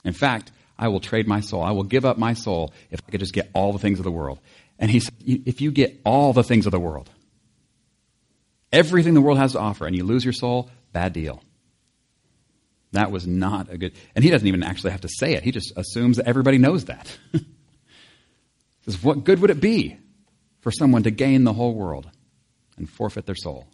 In 0.03 0.13
fact, 0.13 0.51
I 0.77 0.87
will 0.87 1.01
trade 1.01 1.27
my 1.27 1.41
soul. 1.41 1.61
I 1.61 1.71
will 1.71 1.83
give 1.83 2.05
up 2.05 2.17
my 2.17 2.33
soul 2.33 2.73
if 2.89 3.01
I 3.07 3.11
could 3.11 3.19
just 3.19 3.33
get 3.33 3.49
all 3.53 3.73
the 3.73 3.79
things 3.79 3.99
of 3.99 4.05
the 4.05 4.11
world. 4.11 4.39
And 4.79 4.89
he 4.89 5.01
said, 5.01 5.13
if 5.25 5.59
you 5.59 5.71
get 5.71 5.99
all 6.05 6.31
the 6.31 6.43
things 6.43 6.65
of 6.65 6.71
the 6.71 6.79
world, 6.79 7.09
everything 8.71 9.13
the 9.13 9.21
world 9.21 9.37
has 9.37 9.51
to 9.53 9.59
offer, 9.59 9.85
and 9.85 9.95
you 9.95 10.05
lose 10.05 10.23
your 10.23 10.33
soul, 10.33 10.69
bad 10.93 11.11
deal. 11.11 11.43
That 12.93 13.11
was 13.11 13.27
not 13.27 13.71
a 13.71 13.77
good. 13.77 13.93
And 14.15 14.23
he 14.23 14.31
doesn't 14.31 14.47
even 14.47 14.63
actually 14.63 14.91
have 14.91 15.01
to 15.01 15.09
say 15.09 15.33
it. 15.33 15.43
He 15.43 15.51
just 15.51 15.73
assumes 15.75 16.17
that 16.17 16.27
everybody 16.27 16.57
knows 16.57 16.85
that. 16.85 17.15
says, 18.85 19.03
what 19.03 19.25
good 19.25 19.39
would 19.39 19.51
it 19.51 19.59
be 19.61 19.97
for 20.61 20.71
someone 20.71 21.03
to 21.03 21.11
gain 21.11 21.43
the 21.43 21.53
whole 21.53 21.73
world 21.73 22.09
and 22.77 22.89
forfeit 22.89 23.25
their 23.25 23.35
soul? 23.35 23.67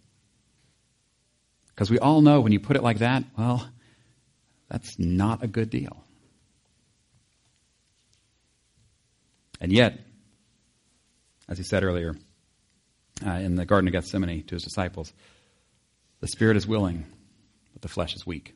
Because 1.69 1.89
we 1.89 1.99
all 1.99 2.21
know 2.21 2.41
when 2.41 2.51
you 2.51 2.59
put 2.59 2.77
it 2.77 2.83
like 2.83 2.99
that, 2.99 3.23
well, 3.37 3.67
that's 4.69 4.97
not 4.97 5.43
a 5.43 5.47
good 5.47 5.69
deal. 5.69 6.03
And 9.59 9.71
yet, 9.71 9.99
as 11.47 11.57
he 11.57 11.63
said 11.63 11.83
earlier 11.83 12.15
uh, 13.25 13.31
in 13.31 13.55
the 13.55 13.65
Garden 13.65 13.87
of 13.87 13.91
Gethsemane 13.91 14.43
to 14.43 14.55
his 14.55 14.63
disciples, 14.63 15.13
the 16.21 16.27
spirit 16.27 16.57
is 16.57 16.67
willing, 16.67 17.05
but 17.73 17.81
the 17.81 17.87
flesh 17.87 18.15
is 18.15 18.25
weak. 18.25 18.53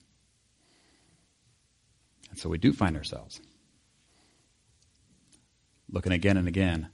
And 2.29 2.39
so 2.39 2.49
we 2.49 2.57
do 2.57 2.73
find 2.73 2.95
ourselves 2.95 3.39
looking 5.91 6.11
again 6.11 6.37
and 6.37 6.47
again 6.47 6.89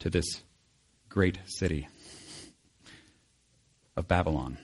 to 0.00 0.10
this 0.10 0.42
great 1.08 1.38
city 1.46 1.88
of 3.96 4.08
Babylon. 4.08 4.58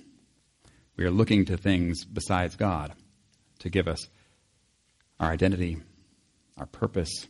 We 0.97 1.05
are 1.05 1.11
looking 1.11 1.45
to 1.47 1.57
things 1.57 2.05
besides 2.05 2.57
God 2.57 2.93
to 3.61 3.71
give 3.71 3.87
us 3.87 4.09
our 5.21 5.31
identity, 5.31 5.79
our 6.57 6.67
purpose, 6.67 7.27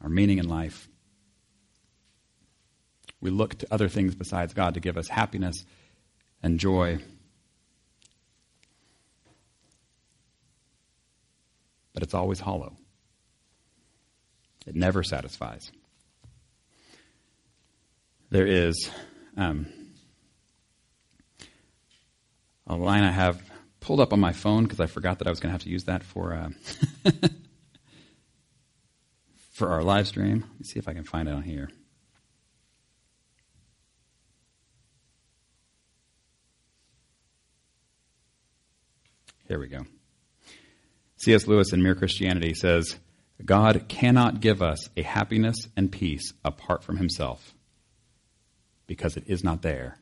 our 0.00 0.08
meaning 0.08 0.38
in 0.38 0.48
life. 0.48 0.88
We 3.20 3.30
look 3.30 3.58
to 3.58 3.66
other 3.70 3.88
things 3.88 4.14
besides 4.16 4.52
God 4.52 4.74
to 4.74 4.80
give 4.80 4.96
us 4.96 5.08
happiness 5.08 5.64
and 6.42 6.58
joy. 6.58 6.98
But 11.94 12.02
it's 12.02 12.14
always 12.14 12.40
hollow. 12.40 12.76
It 14.66 14.74
never 14.74 15.04
satisfies. 15.04 15.70
There 18.32 18.46
is 18.46 18.90
um, 19.36 19.66
a 22.66 22.74
line 22.74 23.04
I 23.04 23.10
have 23.10 23.42
pulled 23.78 24.00
up 24.00 24.14
on 24.14 24.20
my 24.20 24.32
phone 24.32 24.62
because 24.62 24.80
I 24.80 24.86
forgot 24.86 25.18
that 25.18 25.26
I 25.26 25.30
was 25.30 25.38
going 25.38 25.50
to 25.50 25.52
have 25.52 25.64
to 25.64 25.68
use 25.68 25.84
that 25.84 26.02
for 26.02 26.32
uh, 26.32 26.48
for 29.52 29.68
our 29.68 29.82
live 29.82 30.08
stream. 30.08 30.46
Let 30.50 30.60
me 30.60 30.64
see 30.64 30.78
if 30.78 30.88
I 30.88 30.94
can 30.94 31.04
find 31.04 31.28
it 31.28 31.32
on 31.32 31.42
here. 31.42 31.68
Here 39.46 39.58
we 39.58 39.68
go. 39.68 39.84
C.S. 41.18 41.46
Lewis 41.46 41.74
in 41.74 41.82
Mere 41.82 41.96
Christianity 41.96 42.54
says, 42.54 42.96
God 43.44 43.88
cannot 43.88 44.40
give 44.40 44.62
us 44.62 44.88
a 44.96 45.02
happiness 45.02 45.68
and 45.76 45.92
peace 45.92 46.32
apart 46.42 46.82
from 46.82 46.96
himself 46.96 47.52
because 48.92 49.16
it 49.16 49.24
is 49.26 49.42
not 49.42 49.62
there. 49.62 49.96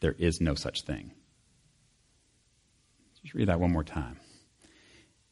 There 0.00 0.16
is 0.18 0.40
no 0.40 0.56
such 0.56 0.82
thing. 0.82 1.12
Just 3.22 3.34
read 3.34 3.46
that 3.46 3.60
one 3.60 3.70
more 3.70 3.84
time. 3.84 4.18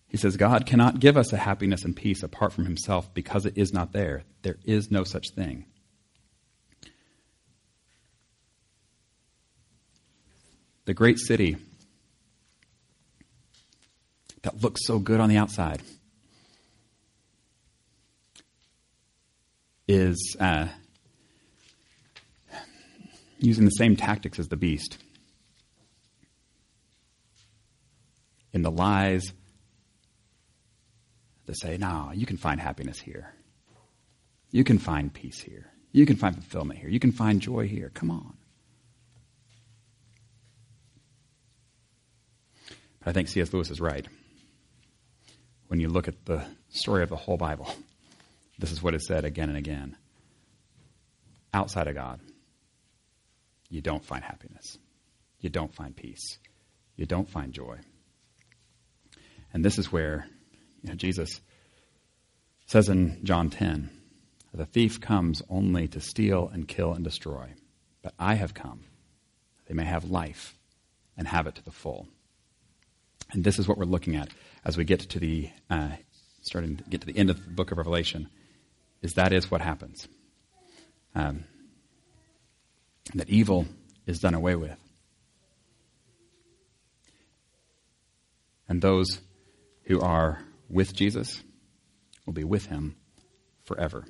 He 0.07 0.17
says, 0.17 0.37
God 0.37 0.65
cannot 0.65 1.01
give 1.01 1.17
us 1.17 1.33
a 1.33 1.37
happiness 1.37 1.85
and 1.85 1.97
peace 1.97 2.23
apart 2.23 2.53
from 2.53 2.67
himself 2.67 3.13
because 3.15 3.47
it 3.47 3.59
is 3.59 3.73
not 3.73 3.91
there. 3.91 4.23
There 4.43 4.59
is 4.65 4.93
no 4.93 5.03
such 5.03 5.31
thing. 5.31 5.65
The 10.85 10.95
great 10.95 11.19
city 11.19 11.57
that 14.43 14.63
looks 14.63 14.87
so 14.87 15.01
good 15.01 15.19
on 15.19 15.29
the 15.29 15.37
outside 15.37 15.83
is 19.89 20.37
uh, 20.39 20.69
using 23.39 23.65
the 23.65 23.71
same 23.71 23.97
tactics 23.97 24.39
as 24.39 24.49
the 24.49 24.57
beast 24.57 24.99
in 28.53 28.63
the 28.63 28.71
lies 28.71 29.33
to 31.47 31.55
say, 31.55 31.77
no, 31.79 32.11
you 32.15 32.27
can 32.27 32.37
find 32.37 32.61
happiness 32.61 32.99
here. 32.99 33.33
You 34.51 34.65
can 34.65 34.79
find 34.79 35.13
peace 35.13 35.41
here. 35.41 35.71
You 35.93 36.07
can 36.07 36.17
find 36.17 36.35
fulfillment 36.35 36.81
here. 36.81 36.89
You 36.89 37.01
can 37.01 37.13
find 37.13 37.41
joy 37.41 37.67
here. 37.67 37.91
Come 37.95 38.11
on. 38.11 38.37
But 43.01 43.11
I 43.11 43.13
think 43.13 43.29
C.S. 43.29 43.53
Lewis 43.53 43.71
is 43.71 43.81
right. 43.81 44.07
When 45.69 45.81
you 45.81 45.89
look 45.89 46.09
at 46.09 46.25
the 46.25 46.45
story 46.71 47.03
of 47.03 47.09
the 47.11 47.17
whole 47.17 47.37
Bible, 47.37 47.73
this 48.59 48.73
is 48.73 48.83
what 48.83 48.95
is 48.95 49.07
said 49.07 49.25
again 49.25 49.49
and 49.49 49.59
again. 49.59 49.97
Outside 51.55 51.89
of 51.89 51.95
God, 51.95 52.21
you 53.69 53.81
don't 53.81 54.05
find 54.05 54.25
happiness. 54.25 54.79
You 55.41 55.51
don't 55.51 55.75
find 55.75 55.95
peace. 55.95 56.39
You 56.97 57.07
don't 57.07 57.29
find 57.29 57.53
joy. 57.53 57.79
And 59.53 59.65
this 59.65 59.79
is 59.79 59.93
where 59.93 60.27
you 60.83 60.91
know, 60.91 60.95
Jesus 60.95 61.41
says 62.67 62.89
in 62.89 63.25
John 63.25 63.51
10, 63.51 63.91
the 64.53 64.67
thief 64.67 65.01
comes 65.01 65.43
only 65.49 65.89
to 65.89 66.01
steal 66.01 66.51
and 66.53 66.67
kill 66.67 66.93
and 66.93 67.05
destroy. 67.05 67.53
But 68.03 68.15
I 68.19 68.35
have 68.35 68.55
come 68.55 68.85
they 69.69 69.75
may 69.75 69.85
have 69.85 70.11
life 70.11 70.57
and 71.17 71.29
have 71.29 71.47
it 71.47 71.55
to 71.57 71.65
the 71.65 71.71
full. 71.71 72.09
And 73.31 73.45
this 73.45 73.59
is 73.59 73.69
what 73.69 73.77
we're 73.77 73.85
looking 73.85 74.17
at 74.17 74.31
as 74.65 74.77
we 74.77 74.85
get 74.85 75.01
to 75.01 75.19
the 75.19 75.51
uh, 75.69 75.91
starting 76.41 76.79
to 76.79 76.85
get 76.85 77.03
to 77.03 77.07
the 77.07 77.17
end 77.17 77.29
of 77.31 77.45
the 77.45 77.51
book 77.51 77.71
of 77.71 77.79
Revelation. 77.79 78.29
Is 79.03 79.15
that 79.15 79.33
is 79.33 79.51
what 79.51 79.61
happens. 79.61 80.09
Um, 81.15 81.45
that 83.15 83.29
evil 83.29 83.67
is 84.07 84.19
done 84.19 84.35
away 84.35 84.55
with. 84.55 84.77
And 88.69 88.83
those 88.83 89.21
who 89.85 90.01
are 90.01 90.43
with 90.69 90.95
Jesus 90.95 91.43
will 92.27 92.35
be 92.35 92.45
with 92.45 92.67
him 92.67 92.97
forever. 93.65 94.05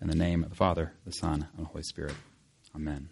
In 0.00 0.08
the 0.08 0.16
name 0.16 0.42
of 0.42 0.50
the 0.50 0.56
Father, 0.56 0.92
the 1.04 1.12
Son, 1.12 1.46
and 1.56 1.66
the 1.66 1.68
Holy 1.68 1.84
Spirit. 1.84 2.14
Amen. 2.74 3.10